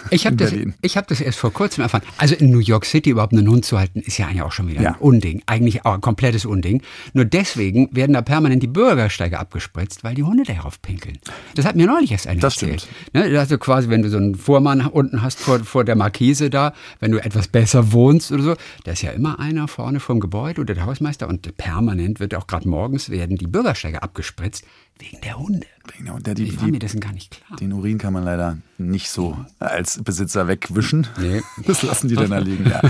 Ich 0.09 0.25
habe 0.25 0.35
das, 0.35 0.53
ich 0.81 0.97
hab 0.97 1.07
das 1.07 1.21
erst 1.21 1.39
vor 1.39 1.51
kurzem 1.51 1.81
erfahren. 1.81 2.03
Also 2.17 2.35
in 2.35 2.51
New 2.51 2.59
York 2.59 2.85
City 2.85 3.09
überhaupt 3.09 3.33
einen 3.33 3.47
Hund 3.47 3.65
zu 3.65 3.79
halten, 3.79 3.99
ist 3.99 4.17
ja 4.17 4.27
eigentlich 4.27 4.41
auch 4.41 4.51
schon 4.51 4.67
wieder 4.67 4.81
ja. 4.81 4.91
ein 4.91 4.99
Unding. 4.99 5.41
Eigentlich 5.45 5.85
auch 5.85 5.93
ein 5.93 6.01
komplettes 6.01 6.45
Unding. 6.45 6.81
Nur 7.13 7.25
deswegen 7.25 7.89
werden 7.95 8.13
da 8.13 8.21
permanent 8.21 8.61
die 8.61 8.67
Bürgersteige 8.67 9.39
abgespritzt, 9.39 10.03
weil 10.03 10.15
die 10.15 10.23
Hunde 10.23 10.43
darauf 10.43 10.81
pinkeln. 10.81 11.17
Das 11.55 11.65
hat 11.65 11.75
mir 11.75 11.87
neulich 11.87 12.11
erst 12.11 12.27
einer 12.27 12.41
das 12.41 12.61
erzählt. 12.61 12.81
Stimmt. 12.81 13.31
Ne, 13.31 13.39
also 13.39 13.57
quasi, 13.57 13.89
wenn 13.89 14.01
du 14.01 14.09
so 14.09 14.17
einen 14.17 14.35
Vormann 14.35 14.81
unten 14.85 15.21
hast 15.21 15.39
vor, 15.39 15.59
vor 15.59 15.83
der 15.83 15.95
Markise 15.95 16.49
da, 16.49 16.73
wenn 16.99 17.11
du 17.11 17.23
etwas 17.23 17.47
besser 17.47 17.91
wohnst 17.91 18.31
oder 18.31 18.43
so, 18.43 18.55
da 18.83 18.91
ist 18.91 19.01
ja 19.01 19.11
immer 19.11 19.39
einer 19.39 19.67
vorne 19.67 19.99
vom 19.99 20.19
Gebäude 20.19 20.61
oder 20.61 20.73
der 20.73 20.85
Hausmeister 20.85 21.27
und 21.27 21.57
permanent 21.57 22.19
wird 22.19 22.35
auch 22.35 22.47
gerade 22.47 22.67
morgens 22.67 23.09
werden 23.09 23.37
die 23.37 23.47
Bürgersteige 23.47 24.03
abgespritzt. 24.03 24.65
Wegen 24.99 25.21
der 25.21 25.37
Hunde. 25.37 25.65
Wegen 25.91 26.05
der 26.05 26.13
Hunde. 26.13 26.33
Die, 26.33 26.45
die, 26.45 26.61
war 26.61 26.67
mir 26.67 26.79
dessen 26.79 26.99
gar 26.99 27.11
nicht 27.11 27.31
klar. 27.31 27.57
Den 27.59 27.73
Urin 27.73 27.97
kann 27.97 28.13
man 28.13 28.23
leider 28.23 28.57
nicht 28.77 29.09
so 29.09 29.37
als 29.59 30.01
Besitzer 30.03 30.47
wegwischen. 30.47 31.07
Nee. 31.19 31.41
Das 31.65 31.81
lassen 31.81 32.07
die 32.07 32.15
dann 32.15 32.29
da 32.29 32.37
liegen, 32.37 32.69
ja. 32.69 32.81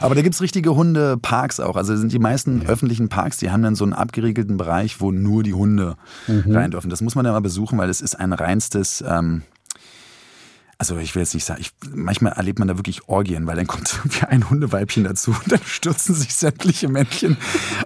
Aber 0.00 0.14
da 0.14 0.22
gibt 0.22 0.34
es 0.34 0.40
richtige 0.40 0.74
Hundeparks 0.74 1.60
auch. 1.60 1.76
Also 1.76 1.96
sind 1.96 2.12
die 2.12 2.18
meisten 2.18 2.62
ja. 2.62 2.68
öffentlichen 2.68 3.08
Parks, 3.08 3.38
die 3.38 3.50
haben 3.50 3.62
dann 3.62 3.74
so 3.74 3.84
einen 3.84 3.92
abgeriegelten 3.92 4.56
Bereich, 4.56 5.00
wo 5.00 5.10
nur 5.12 5.42
die 5.42 5.54
Hunde 5.54 5.96
mhm. 6.26 6.54
rein 6.54 6.70
dürfen. 6.70 6.90
Das 6.90 7.00
muss 7.00 7.14
man 7.14 7.26
ja 7.26 7.32
mal 7.32 7.40
besuchen, 7.40 7.78
weil 7.78 7.90
es 7.90 8.00
ist 8.00 8.14
ein 8.14 8.32
reinstes 8.32 9.02
ähm, 9.06 9.42
also 10.78 10.96
ich 10.98 11.14
will 11.14 11.22
jetzt 11.22 11.34
nicht 11.34 11.44
sagen, 11.44 11.60
ich, 11.60 11.72
manchmal 11.92 12.32
erlebt 12.34 12.60
man 12.60 12.68
da 12.68 12.78
wirklich 12.78 13.08
Orgien, 13.08 13.46
weil 13.46 13.56
dann 13.56 13.66
kommt 13.66 13.92
irgendwie 13.98 14.26
ein 14.26 14.48
Hundeweibchen 14.48 15.04
dazu 15.04 15.32
und 15.32 15.50
dann 15.50 15.60
stürzen 15.64 16.14
sich 16.14 16.34
sämtliche 16.34 16.88
Männchen. 16.88 17.36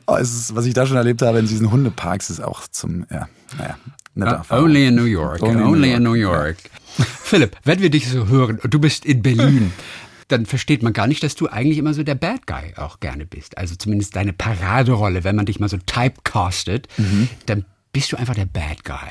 Oh, 0.06 0.16
ist, 0.16 0.54
was 0.54 0.66
ich 0.66 0.74
da 0.74 0.86
schon 0.86 0.98
erlebt 0.98 1.22
habe 1.22 1.38
in 1.38 1.46
diesen 1.46 1.70
Hundeparks, 1.70 2.30
ist 2.30 2.40
auch 2.40 2.68
zum, 2.68 3.06
ja, 3.10 3.28
naja. 3.58 3.78
Uh, 4.50 4.56
only 4.56 4.88
in 4.88 4.94
New 4.94 5.04
York. 5.04 5.42
Only, 5.42 5.62
only 5.62 5.92
in 5.92 6.02
New 6.02 6.12
York. 6.12 6.34
New 6.34 6.40
York. 6.44 6.56
Philipp, 7.24 7.56
wenn 7.64 7.80
wir 7.80 7.88
dich 7.88 8.10
so 8.10 8.26
hören 8.28 8.58
und 8.58 8.74
du 8.74 8.78
bist 8.78 9.06
in 9.06 9.22
Berlin, 9.22 9.72
dann 10.28 10.44
versteht 10.44 10.82
man 10.82 10.92
gar 10.92 11.06
nicht, 11.06 11.22
dass 11.22 11.34
du 11.34 11.48
eigentlich 11.48 11.78
immer 11.78 11.94
so 11.94 12.02
der 12.02 12.14
Bad 12.14 12.46
Guy 12.46 12.74
auch 12.76 13.00
gerne 13.00 13.24
bist. 13.24 13.56
Also 13.56 13.74
zumindest 13.74 14.14
deine 14.14 14.34
Paraderolle, 14.34 15.24
wenn 15.24 15.36
man 15.36 15.46
dich 15.46 15.60
mal 15.60 15.70
so 15.70 15.78
typecastet, 15.78 16.88
mhm. 16.98 17.30
dann 17.46 17.64
bist 17.92 18.12
du 18.12 18.16
einfach 18.16 18.34
der 18.34 18.44
Bad 18.44 18.84
Guy. 18.84 19.10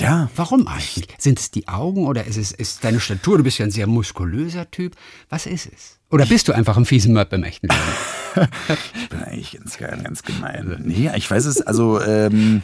Ja. 0.00 0.30
Warum 0.36 0.66
eigentlich? 0.66 1.08
Sind 1.18 1.38
es 1.38 1.50
die 1.50 1.68
Augen 1.68 2.06
oder 2.06 2.24
ist 2.24 2.36
es 2.36 2.52
ist 2.52 2.84
deine 2.84 3.00
Statur? 3.00 3.38
Du 3.38 3.44
bist 3.44 3.58
ja 3.58 3.66
ein 3.66 3.70
sehr 3.70 3.86
muskulöser 3.86 4.70
Typ. 4.70 4.96
Was 5.28 5.46
ist 5.46 5.66
es? 5.66 5.98
Oder 6.10 6.26
bist 6.26 6.48
du 6.48 6.52
einfach 6.52 6.76
ein 6.76 6.86
fiesen 6.86 7.12
Möb 7.12 7.32
im 7.32 7.44
echten 7.44 7.68
Leben? 7.68 8.48
ich 8.94 9.08
bin 9.08 9.22
eigentlich 9.22 9.52
ganz, 9.52 9.78
ganz 9.78 10.22
gemein. 10.22 10.80
Nee, 10.84 11.10
ich 11.14 11.30
weiß 11.30 11.44
es, 11.44 11.60
also 11.62 12.00
ähm, 12.00 12.62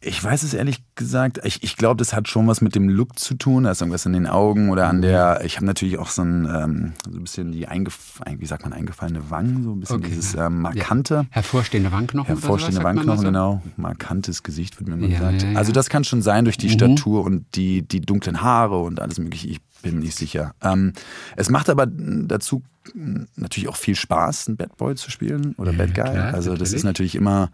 ich 0.00 0.22
weiß 0.22 0.44
es 0.44 0.54
ehrlich 0.54 0.78
gesagt. 0.94 1.40
Ich, 1.44 1.62
ich 1.64 1.76
glaube, 1.76 1.96
das 1.96 2.12
hat 2.12 2.28
schon 2.28 2.46
was 2.46 2.60
mit 2.60 2.74
dem 2.74 2.88
Look 2.88 3.18
zu 3.18 3.34
tun. 3.34 3.64
Da 3.64 3.72
ist 3.72 3.80
irgendwas 3.80 4.06
in 4.06 4.12
den 4.12 4.26
Augen 4.26 4.70
oder 4.70 4.88
an 4.88 5.02
der. 5.02 5.40
Ich 5.44 5.56
habe 5.56 5.66
natürlich 5.66 5.98
auch 5.98 6.08
so 6.08 6.22
ein, 6.22 6.44
ähm, 6.44 6.92
so 7.04 7.18
ein 7.18 7.22
bisschen 7.22 7.52
die 7.52 7.66
eingef 7.66 8.20
wie 8.36 8.46
sagt 8.46 8.62
man, 8.62 8.72
eingefallene 8.72 9.30
Wangen, 9.30 9.64
so 9.64 9.72
ein 9.72 9.80
bisschen 9.80 9.96
okay. 9.96 10.08
dieses 10.08 10.34
ähm, 10.34 10.62
markante. 10.62 11.14
Ja. 11.14 11.26
Hervorstehende 11.30 11.90
Wangenknochen. 11.90 12.28
Hervorstehende 12.28 12.84
Wangenknochen, 12.84 13.20
so? 13.20 13.26
genau. 13.26 13.62
Markantes 13.76 14.42
Gesicht, 14.44 14.78
wird 14.78 14.88
mir 14.88 14.94
immer 14.94 15.08
ja, 15.08 15.18
gesagt. 15.18 15.42
Ja, 15.42 15.58
also 15.58 15.72
das 15.72 15.88
kann 15.88 16.04
schon 16.04 16.22
sein 16.22 16.44
durch 16.44 16.58
die 16.58 16.68
mhm. 16.68 16.72
Statur 16.72 17.24
und 17.24 17.44
die, 17.56 17.82
die 17.82 18.00
dunklen 18.00 18.40
Haare 18.40 18.78
und 18.78 19.00
alles 19.00 19.18
mögliche. 19.18 19.48
Ich 19.48 19.60
bin 19.82 19.98
nicht 19.98 20.16
sicher. 20.16 20.54
Ähm, 20.62 20.92
es 21.36 21.50
macht 21.50 21.68
aber 21.70 21.86
dazu 21.86 22.62
natürlich 23.36 23.68
auch 23.68 23.76
viel 23.76 23.94
Spaß, 23.94 24.48
ein 24.48 24.56
Bad 24.56 24.76
Boy 24.76 24.94
zu 24.94 25.10
spielen 25.10 25.54
oder 25.58 25.72
Bad 25.72 25.94
Guy. 25.94 26.04
Klar, 26.04 26.34
also 26.34 26.50
das 26.50 26.60
natürlich. 26.60 26.74
ist 26.74 26.84
natürlich 26.84 27.14
immer 27.16 27.50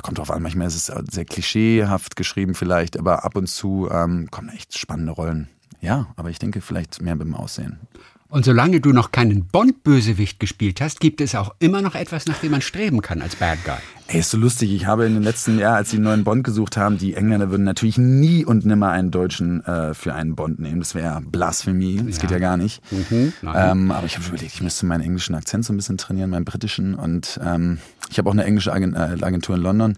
kommt 0.00 0.18
drauf 0.18 0.30
an, 0.30 0.42
manchmal 0.42 0.68
ist 0.68 0.88
es 0.88 1.12
sehr 1.12 1.24
klischeehaft 1.24 2.16
geschrieben 2.16 2.54
vielleicht, 2.54 2.98
aber 2.98 3.24
ab 3.24 3.36
und 3.36 3.46
zu 3.46 3.88
ähm, 3.90 4.28
kommen 4.30 4.48
echt 4.48 4.78
spannende 4.78 5.12
Rollen. 5.12 5.48
Ja, 5.80 6.06
aber 6.16 6.30
ich 6.30 6.38
denke 6.38 6.60
vielleicht 6.60 7.02
mehr 7.02 7.16
beim 7.16 7.34
Aussehen. 7.34 7.80
Und 8.32 8.46
solange 8.46 8.80
du 8.80 8.92
noch 8.92 9.12
keinen 9.12 9.44
Bond-Bösewicht 9.44 10.40
gespielt 10.40 10.80
hast, 10.80 11.00
gibt 11.00 11.20
es 11.20 11.34
auch 11.34 11.54
immer 11.58 11.82
noch 11.82 11.94
etwas, 11.94 12.24
nach 12.24 12.38
dem 12.38 12.52
man 12.52 12.62
streben 12.62 13.02
kann 13.02 13.20
als 13.20 13.36
Bad 13.36 13.58
Guy. 13.62 13.76
Ey, 14.06 14.20
ist 14.20 14.30
so 14.30 14.38
lustig. 14.38 14.72
Ich 14.72 14.86
habe 14.86 15.04
in 15.04 15.12
den 15.12 15.22
letzten 15.22 15.58
Jahren, 15.58 15.74
als 15.74 15.90
sie 15.90 15.98
einen 15.98 16.04
neuen 16.04 16.24
Bond 16.24 16.42
gesucht 16.42 16.78
haben, 16.78 16.96
die 16.96 17.12
Engländer 17.12 17.50
würden 17.50 17.64
natürlich 17.64 17.98
nie 17.98 18.42
und 18.42 18.64
nimmer 18.64 18.88
einen 18.88 19.10
Deutschen 19.10 19.62
äh, 19.66 19.92
für 19.92 20.14
einen 20.14 20.34
Bond 20.34 20.60
nehmen. 20.60 20.78
Das 20.78 20.94
wäre 20.94 21.20
Blasphemie. 21.20 22.02
Das 22.06 22.16
ja. 22.16 22.22
geht 22.22 22.30
ja 22.30 22.38
gar 22.38 22.56
nicht. 22.56 22.80
Mhm, 22.90 23.34
ähm, 23.54 23.90
aber 23.90 24.06
ich 24.06 24.14
habe 24.14 24.24
schon 24.24 24.32
überlegt, 24.32 24.54
ich 24.54 24.62
müsste 24.62 24.86
meinen 24.86 25.02
englischen 25.02 25.34
Akzent 25.34 25.66
so 25.66 25.74
ein 25.74 25.76
bisschen 25.76 25.98
trainieren, 25.98 26.30
meinen 26.30 26.46
britischen. 26.46 26.94
Und 26.94 27.38
ähm, 27.44 27.80
ich 28.08 28.16
habe 28.16 28.30
auch 28.30 28.34
eine 28.34 28.44
englische 28.44 28.72
Agentur 28.72 29.56
in 29.56 29.60
London. 29.60 29.96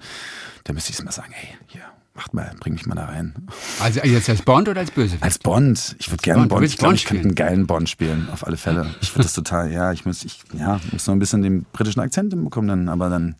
Da 0.65 0.73
müsste 0.73 0.91
ich 0.91 0.99
es 0.99 1.05
mal 1.05 1.13
sagen, 1.13 1.31
hey, 1.31 1.57
hier, 1.69 1.83
Macht 2.17 2.33
mal, 2.33 2.55
bring 2.61 2.75
mich 2.75 2.87
mal 2.87 2.95
da 2.95 3.07
rein. 3.07 3.35
Also 3.81 4.01
jetzt 4.01 4.31
als 4.31 4.43
Bond 4.43 4.69
oder 4.69 4.81
als 4.81 4.93
Bösewicht? 4.93 5.23
Als 5.23 5.41
Bond. 5.41 5.97
Ich 5.99 6.13
würde 6.13 6.23
gerne 6.23 6.43
Bond. 6.43 6.51
Bond. 6.51 6.65
Ich 6.65 6.77
glaube, 6.77 6.95
ich 6.95 7.07
könnte 7.07 7.25
einen 7.25 7.35
geilen 7.35 7.67
Bond 7.67 7.89
spielen, 7.89 8.29
auf 8.31 8.47
alle 8.47 8.57
Fälle. 8.57 8.95
Ich 9.01 9.13
würde 9.15 9.25
das 9.25 9.33
total, 9.33 9.73
ja, 9.73 9.91
ich 9.91 10.07
muss, 10.07 10.25
ich, 10.25 10.41
ja, 10.57 10.81
muss 10.93 11.09
noch 11.09 11.15
ein 11.15 11.19
bisschen 11.19 11.43
den 11.43 11.65
britischen 11.73 12.01
Akzent 12.01 12.31
bekommen, 12.31 12.69
dann, 12.69 12.89
aber 12.89 13.11
dann 13.11 13.35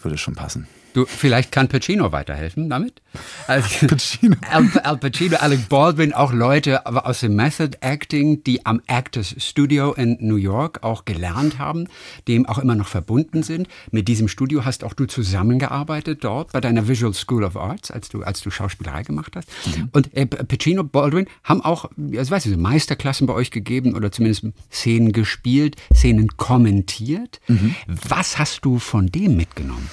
würde 0.00 0.14
es 0.14 0.22
schon 0.22 0.34
passen. 0.34 0.66
Du, 0.96 1.04
vielleicht 1.04 1.52
kann 1.52 1.68
Pacino 1.68 2.10
weiterhelfen 2.10 2.70
damit. 2.70 3.02
Also, 3.46 3.86
Pacino. 3.86 4.36
Al, 4.50 4.66
Al, 4.82 4.96
Pacino, 4.96 5.36
Alec 5.36 5.68
Baldwin, 5.68 6.14
auch 6.14 6.32
Leute 6.32 6.86
aus 6.86 7.20
dem 7.20 7.36
Method 7.36 7.76
Acting, 7.82 8.42
die 8.44 8.64
am 8.64 8.80
Actors 8.86 9.34
Studio 9.36 9.92
in 9.92 10.16
New 10.20 10.36
York 10.36 10.82
auch 10.82 11.04
gelernt 11.04 11.58
haben, 11.58 11.88
dem 12.28 12.46
auch 12.46 12.56
immer 12.56 12.74
noch 12.74 12.88
verbunden 12.88 13.42
sind. 13.42 13.68
Mit 13.90 14.08
diesem 14.08 14.26
Studio 14.26 14.64
hast 14.64 14.84
auch 14.84 14.94
du 14.94 15.04
zusammengearbeitet 15.04 16.24
dort 16.24 16.52
bei 16.52 16.62
deiner 16.62 16.88
Visual 16.88 17.12
School 17.12 17.44
of 17.44 17.58
Arts, 17.58 17.90
als 17.90 18.08
du, 18.08 18.22
als 18.22 18.40
du 18.40 18.50
Schauspielerei 18.50 19.02
gemacht 19.02 19.36
hast. 19.36 19.50
Mhm. 19.66 19.90
Und 19.92 20.16
äh, 20.16 20.24
Pacino, 20.24 20.82
Baldwin 20.82 21.26
haben 21.44 21.60
auch, 21.60 21.90
also 22.16 22.30
weißt 22.30 22.46
du, 22.46 22.56
Meisterklassen 22.56 23.26
bei 23.26 23.34
euch 23.34 23.50
gegeben 23.50 23.94
oder 23.94 24.10
zumindest 24.10 24.46
Szenen 24.72 25.12
gespielt, 25.12 25.76
Szenen 25.94 26.38
kommentiert. 26.38 27.42
Mhm. 27.48 27.74
Was 27.86 28.38
hast 28.38 28.64
du 28.64 28.78
von 28.78 29.08
dem 29.08 29.36
mitgenommen? 29.36 29.90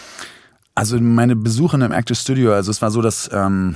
Also 0.75 0.99
meine 0.99 1.35
Besuche 1.35 1.77
im 1.77 1.91
Actors 1.91 2.21
Studio, 2.21 2.53
also 2.53 2.71
es 2.71 2.81
war 2.81 2.89
so, 2.89 3.01
dass 3.01 3.29
ähm, 3.31 3.75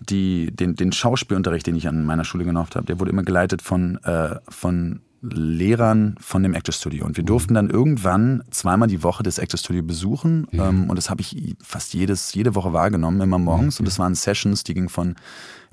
die, 0.00 0.50
den, 0.54 0.76
den 0.76 0.92
Schauspielunterricht, 0.92 1.66
den 1.66 1.76
ich 1.76 1.88
an 1.88 2.04
meiner 2.04 2.24
Schule 2.24 2.44
genossen 2.44 2.74
habe, 2.74 2.86
der 2.86 3.00
wurde 3.00 3.10
immer 3.10 3.22
geleitet 3.22 3.62
von, 3.62 3.96
äh, 4.04 4.36
von 4.48 5.00
Lehrern 5.22 6.16
von 6.20 6.42
dem 6.42 6.54
Actors 6.54 6.76
Studio. 6.76 7.04
Und 7.04 7.16
wir 7.16 7.24
durften 7.24 7.54
dann 7.54 7.70
irgendwann 7.70 8.44
zweimal 8.50 8.88
die 8.88 9.02
Woche 9.02 9.22
das 9.22 9.38
Actors 9.38 9.60
Studio 9.60 9.82
besuchen. 9.82 10.46
Mhm. 10.50 10.60
Ähm, 10.60 10.90
und 10.90 10.96
das 10.96 11.10
habe 11.10 11.22
ich 11.22 11.56
fast 11.62 11.94
jedes, 11.94 12.34
jede 12.34 12.54
Woche 12.54 12.72
wahrgenommen, 12.72 13.20
immer 13.20 13.38
morgens. 13.38 13.78
Mhm. 13.78 13.84
Und 13.84 13.88
das 13.88 13.98
waren 13.98 14.14
Sessions, 14.14 14.62
die 14.64 14.74
gingen 14.74 14.88
von 14.88 15.16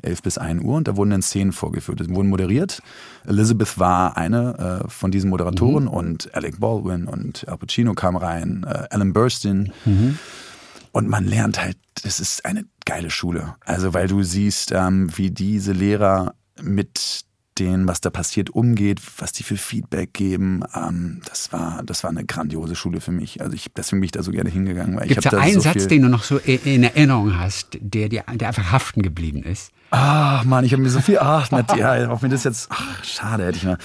11 0.02 0.22
bis 0.22 0.38
1 0.38 0.64
Uhr 0.64 0.76
und 0.78 0.88
da 0.88 0.98
wurden 0.98 1.12
dann 1.12 1.22
Szenen 1.22 1.52
vorgeführt. 1.52 2.00
Die 2.00 2.10
wurden 2.10 2.30
moderiert. 2.30 2.82
Elizabeth 3.26 3.80
war 3.80 4.18
eine 4.18 4.84
äh, 4.84 4.90
von 4.90 5.12
diesen 5.12 5.30
Moderatoren 5.30 5.86
mhm. 5.86 5.90
und 5.90 6.36
Alec 6.36 6.60
Baldwin 6.60 7.06
und 7.06 7.48
Al 7.48 7.58
Pacino 7.58 7.94
kam 7.94 8.16
rein, 8.16 8.66
äh, 8.68 8.88
Alan 8.90 9.14
Burstyn. 9.14 9.72
Mhm. 9.86 10.20
Und 10.94 11.10
man 11.10 11.26
lernt 11.26 11.60
halt, 11.60 11.78
das 12.04 12.20
ist 12.20 12.46
eine 12.46 12.66
geile 12.86 13.10
Schule. 13.10 13.56
Also 13.66 13.96
weil 13.96 14.08
du 14.08 14.22
siehst, 14.22 14.72
ähm, 14.72 15.10
wie 15.18 15.32
diese 15.32 15.74
Lehrer 15.74 16.36
mit 16.62 17.26
denen, 17.58 17.88
was 17.88 18.00
da 18.00 18.12
passiert, 18.12 18.52
umgeht, 18.52 19.02
was 19.18 19.32
die 19.32 19.42
für 19.42 19.58
Feedback 19.58 20.14
geben. 20.14 20.64
Ähm, 20.76 21.22
das 21.28 21.52
war, 21.52 21.82
das 21.84 22.04
war 22.04 22.12
eine 22.12 22.26
grandiose 22.26 22.76
Schule 22.76 23.02
für 23.02 23.12
mich. 23.12 23.42
Also 23.42 23.56
ich, 23.56 23.74
deswegen 23.76 24.02
bin 24.02 24.06
ich 24.06 24.12
da 24.12 24.22
so 24.22 24.32
gerne 24.32 24.52
hingegangen. 24.52 25.00
Gibt 25.08 25.26
es 25.26 25.32
da 25.32 25.40
einen 25.40 25.56
so 25.56 25.62
Satz, 25.62 25.88
den 25.88 26.04
du 26.04 26.10
noch 26.10 26.24
so 26.24 26.38
in 26.38 26.84
Erinnerung 26.84 27.40
hast, 27.40 27.78
der 27.82 28.10
dir, 28.10 28.24
der 28.32 28.48
einfach 28.48 28.72
haften 28.72 29.02
geblieben 29.02 29.42
ist? 29.42 29.72
Ach 29.90 30.44
Mann, 30.44 30.64
ich 30.64 30.74
habe 30.74 30.84
mir 30.84 30.90
so 30.90 31.02
viel, 31.02 31.18
ach, 31.20 31.50
ja, 31.76 32.10
auch 32.10 32.22
mir 32.22 32.30
das 32.30 32.44
jetzt, 32.44 32.68
ach, 32.72 33.04
schade, 33.04 33.46
hätte 33.46 33.58
ich 33.58 33.64
mal 33.64 33.78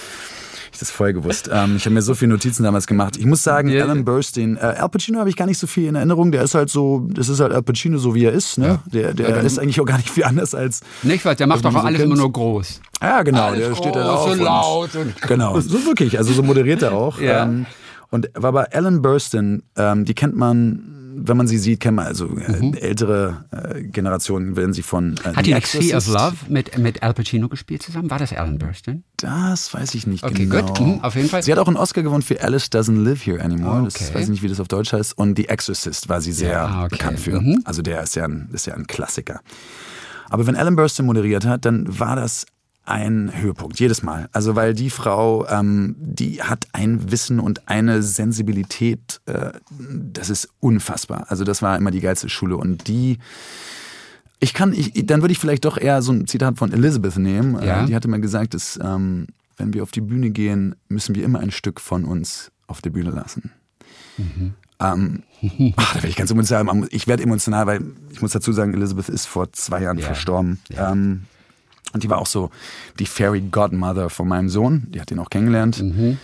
ich 0.79 0.87
das 0.87 0.91
vorher 0.91 1.13
gewusst. 1.13 1.49
Ähm, 1.51 1.75
ich 1.75 1.85
habe 1.85 1.93
mir 1.93 2.01
so 2.01 2.15
viele 2.15 2.31
Notizen 2.31 2.63
damals 2.63 2.87
gemacht. 2.87 3.17
Ich 3.17 3.25
muss 3.25 3.43
sagen, 3.43 3.69
yeah. 3.69 3.83
Alan 3.83 4.05
Burstyn, 4.05 4.55
äh, 4.57 4.59
Al 4.59 4.89
Pacino 4.89 5.19
habe 5.19 5.29
ich 5.29 5.35
gar 5.35 5.45
nicht 5.45 5.57
so 5.57 5.67
viel 5.67 5.87
in 5.87 5.95
Erinnerung. 5.95 6.31
Der 6.31 6.43
ist 6.43 6.55
halt 6.55 6.69
so, 6.69 7.05
das 7.09 7.27
ist 7.27 7.39
halt 7.39 7.51
Al 7.51 7.61
Pacino 7.61 7.97
so 7.97 8.15
wie 8.15 8.23
er 8.23 8.31
ist. 8.31 8.57
Ne? 8.57 8.67
Ja. 8.67 8.79
Der, 8.85 9.13
der 9.13 9.29
ja, 9.29 9.35
ist 9.37 9.59
eigentlich 9.59 9.81
auch 9.81 9.85
gar 9.85 9.97
nicht 9.97 10.09
viel 10.09 10.23
anders 10.23 10.55
als. 10.55 10.81
Nicht 11.03 11.25
was, 11.25 11.35
der 11.35 11.47
macht 11.47 11.65
doch 11.65 11.75
alles 11.75 12.01
immer 12.01 12.15
nur 12.15 12.31
groß. 12.31 12.81
Ja, 13.01 13.23
genau. 13.23 13.47
Alles 13.47 13.67
der 13.67 13.75
steht 13.75 13.95
da 13.95 14.13
auf. 14.13 14.29
So 14.29 14.43
laut 14.43 14.95
und 14.95 15.21
genau, 15.21 15.59
so 15.59 15.85
wirklich. 15.85 16.17
Also 16.17 16.33
so 16.33 16.43
moderiert 16.43 16.81
er 16.81 16.93
auch. 16.93 17.19
Ja. 17.19 17.43
Ähm, 17.43 17.65
und 18.09 18.29
war 18.33 18.51
bei 18.53 18.71
Alan 18.71 19.01
Burstyn, 19.01 19.63
ähm, 19.75 20.05
die 20.05 20.13
kennt 20.13 20.35
man 20.35 21.08
wenn 21.27 21.37
man 21.37 21.47
sie 21.47 21.57
sieht, 21.57 21.79
kennt 21.79 21.95
man 21.95 22.07
also 22.07 22.25
äh, 22.25 22.61
mhm. 22.61 22.73
ältere 22.73 23.45
äh, 23.51 23.83
Generationen, 23.83 24.55
werden 24.55 24.73
sie 24.73 24.81
von. 24.81 25.15
Äh, 25.23 25.33
Hat 25.35 25.45
die 25.45 25.55
Sea 25.63 25.97
of 25.97 26.07
Love 26.07 26.35
mit, 26.47 26.77
mit 26.77 27.03
Al 27.03 27.13
Pacino 27.13 27.49
gespielt 27.49 27.83
zusammen? 27.83 28.09
War 28.09 28.19
das 28.19 28.33
Alan 28.33 28.57
Burstyn? 28.57 29.03
Das 29.17 29.73
weiß 29.73 29.95
ich 29.95 30.07
nicht 30.07 30.23
okay, 30.23 30.45
genau. 30.45 30.69
Okay, 30.69 30.83
gut, 30.83 31.03
auf 31.03 31.15
jeden 31.15 31.29
Fall. 31.29 31.43
Sie 31.43 31.51
hat 31.51 31.59
auch 31.59 31.67
einen 31.67 31.77
Oscar 31.77 32.03
gewonnen 32.03 32.23
für 32.23 32.41
Alice 32.41 32.67
Doesn't 32.67 33.03
Live 33.03 33.25
Here 33.25 33.41
Anymore. 33.41 33.81
Okay. 33.81 33.89
Das 33.99 34.13
weiß 34.13 34.23
ich 34.23 34.29
nicht, 34.29 34.43
wie 34.43 34.47
das 34.47 34.59
auf 34.59 34.67
Deutsch 34.67 34.93
heißt. 34.93 35.17
Und 35.17 35.37
The 35.37 35.49
Exorcist 35.49 36.09
war 36.09 36.21
sie 36.21 36.31
sehr 36.31 36.51
ja, 36.51 36.79
okay. 36.85 36.89
bekannt 36.89 37.19
für. 37.19 37.41
Mhm. 37.41 37.61
Also 37.65 37.81
der 37.81 38.03
ist 38.03 38.15
ja, 38.15 38.25
ein, 38.25 38.49
ist 38.53 38.65
ja 38.65 38.75
ein 38.75 38.87
Klassiker. 38.87 39.41
Aber 40.29 40.47
wenn 40.47 40.55
Alan 40.55 40.75
Burstyn 40.75 41.05
moderiert 41.05 41.45
hat, 41.45 41.65
dann 41.65 41.85
war 41.99 42.15
das 42.15 42.45
ein 42.89 43.31
Höhepunkt, 43.33 43.79
jedes 43.79 44.01
Mal. 44.03 44.29
Also 44.31 44.55
weil 44.55 44.73
die 44.73 44.89
Frau, 44.89 45.47
ähm, 45.47 45.95
die 45.99 46.41
hat 46.41 46.67
ein 46.73 47.11
Wissen 47.11 47.39
und 47.39 47.67
eine 47.67 48.01
Sensibilität, 48.01 49.21
äh, 49.27 49.51
das 49.69 50.29
ist 50.29 50.49
unfassbar. 50.59 51.25
Also 51.29 51.43
das 51.43 51.61
war 51.61 51.77
immer 51.77 51.91
die 51.91 52.01
geilste 52.01 52.29
Schule 52.29 52.57
und 52.57 52.87
die 52.87 53.19
ich 54.41 54.53
kann, 54.53 54.71
ich, 54.71 55.05
dann 55.05 55.21
würde 55.21 55.33
ich 55.33 55.37
vielleicht 55.37 55.65
doch 55.65 55.77
eher 55.77 56.01
so 56.01 56.13
ein 56.13 56.25
Zitat 56.25 56.57
von 56.57 56.71
Elizabeth 56.71 57.17
nehmen. 57.17 57.59
Äh, 57.59 57.67
ja. 57.67 57.85
die 57.85 57.93
hatte 57.93 58.07
mal 58.07 58.21
gesagt, 58.21 58.53
dass 58.53 58.79
ähm, 58.81 59.27
wenn 59.57 59.73
wir 59.73 59.83
auf 59.83 59.91
die 59.91 60.01
Bühne 60.01 60.29
gehen, 60.29 60.75
müssen 60.87 61.13
wir 61.13 61.25
immer 61.25 61.39
ein 61.39 61.51
Stück 61.51 61.81
von 61.81 62.05
uns 62.05 62.51
auf 62.67 62.81
der 62.81 62.89
Bühne 62.89 63.11
lassen. 63.11 63.51
Mhm. 64.17 64.53
Ähm, 64.79 65.23
ach, 65.75 65.93
da 65.93 65.95
werde 65.95 66.07
ich 66.07 66.15
ganz 66.15 66.31
emotional. 66.31 66.87
Ich 66.91 67.07
werde 67.07 67.23
emotional, 67.23 67.67
weil 67.67 67.81
ich 68.11 68.21
muss 68.21 68.31
dazu 68.31 68.53
sagen, 68.53 68.73
Elizabeth 68.73 69.09
ist 69.09 69.25
vor 69.25 69.51
zwei 69.51 69.81
Jahren 69.83 69.97
ja. 69.97 70.05
verstorben. 70.05 70.59
Ja. 70.69 70.91
Ähm, 70.93 71.25
und 71.93 72.03
die 72.03 72.09
war 72.09 72.19
auch 72.19 72.27
so 72.27 72.49
die 72.99 73.05
Fairy 73.05 73.41
Godmother 73.41 74.09
von 74.09 74.27
meinem 74.27 74.49
Sohn. 74.49 74.87
Die 74.89 75.01
hat 75.01 75.11
ihn 75.11 75.19
auch 75.19 75.29
kennengelernt. 75.29 75.81
Mhm. 75.81 76.17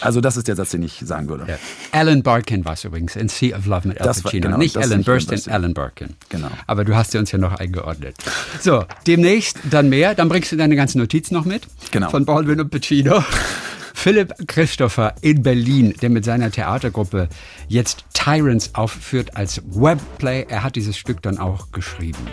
Also 0.00 0.20
das 0.20 0.36
ist 0.36 0.46
der 0.46 0.54
Satz, 0.54 0.70
den 0.70 0.82
ich 0.82 1.02
sagen 1.04 1.28
würde. 1.28 1.46
Ja. 1.48 1.58
Alan 1.90 2.22
Barkin 2.22 2.64
war 2.64 2.74
es 2.74 2.84
übrigens 2.84 3.16
in 3.16 3.28
Sea 3.28 3.56
of 3.56 3.66
Love 3.66 3.88
mit 3.88 4.00
Al 4.00 4.06
Pacino. 4.06 4.42
Genau, 4.46 4.56
nicht 4.56 4.76
Alan 4.76 5.02
Burstyn, 5.02 5.52
Alan 5.52 5.74
Barkin. 5.74 6.14
Genau. 6.28 6.50
Aber 6.68 6.84
du 6.84 6.94
hast 6.94 7.10
sie 7.10 7.18
uns 7.18 7.32
ja 7.32 7.38
noch 7.38 7.54
eingeordnet. 7.54 8.14
So, 8.60 8.84
demnächst 9.06 9.58
dann 9.68 9.88
mehr. 9.88 10.14
Dann 10.14 10.28
bringst 10.28 10.52
du 10.52 10.56
deine 10.56 10.76
ganzen 10.76 10.98
Notizen 10.98 11.34
noch 11.34 11.44
mit. 11.44 11.66
Genau. 11.90 12.08
Von 12.10 12.24
Baldwin 12.24 12.60
und 12.60 12.70
Pacino. 12.70 13.24
Philipp 13.94 14.32
Christopher 14.46 15.14
in 15.20 15.42
Berlin, 15.42 15.94
der 16.00 16.08
mit 16.08 16.24
seiner 16.24 16.50
Theatergruppe 16.50 17.28
jetzt 17.68 18.04
Tyrants 18.14 18.74
aufführt 18.74 19.36
als 19.36 19.60
Webplay. 19.66 20.46
Er 20.48 20.62
hat 20.62 20.76
dieses 20.76 20.96
Stück 20.96 21.20
dann 21.20 21.38
auch 21.38 21.72
geschrieben. 21.72 22.28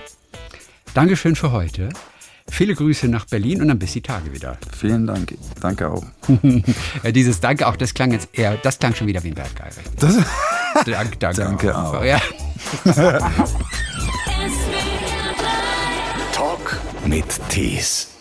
Dankeschön 0.93 1.35
für 1.35 1.51
heute. 1.51 1.89
Viele 2.49 2.75
Grüße 2.75 3.07
nach 3.07 3.25
Berlin 3.25 3.61
und 3.61 3.67
dann 3.67 3.77
bis 3.79 3.93
die 3.93 4.01
Tage 4.01 4.33
wieder. 4.33 4.57
Vielen 4.75 5.05
Dank. 5.05 5.37
Danke 5.61 5.89
auch. 5.89 6.03
Dieses 7.11 7.39
Danke 7.39 7.67
auch, 7.67 7.75
das 7.75 7.93
klang 7.93 8.11
jetzt 8.11 8.29
eher, 8.33 8.57
das 8.57 8.79
klang 8.79 8.95
schon 8.95 9.07
wieder 9.07 9.23
wie 9.23 9.29
ein 9.29 9.35
Berggeil. 9.35 9.71
Das 9.99 10.15
Dank, 10.85 11.19
danke, 11.19 11.41
danke 11.41 11.77
auch. 11.77 11.95
auch. 11.95 12.03
Ja. 12.03 12.21
Talk 16.33 16.79
mit 17.05 17.25
Tees. 17.49 18.16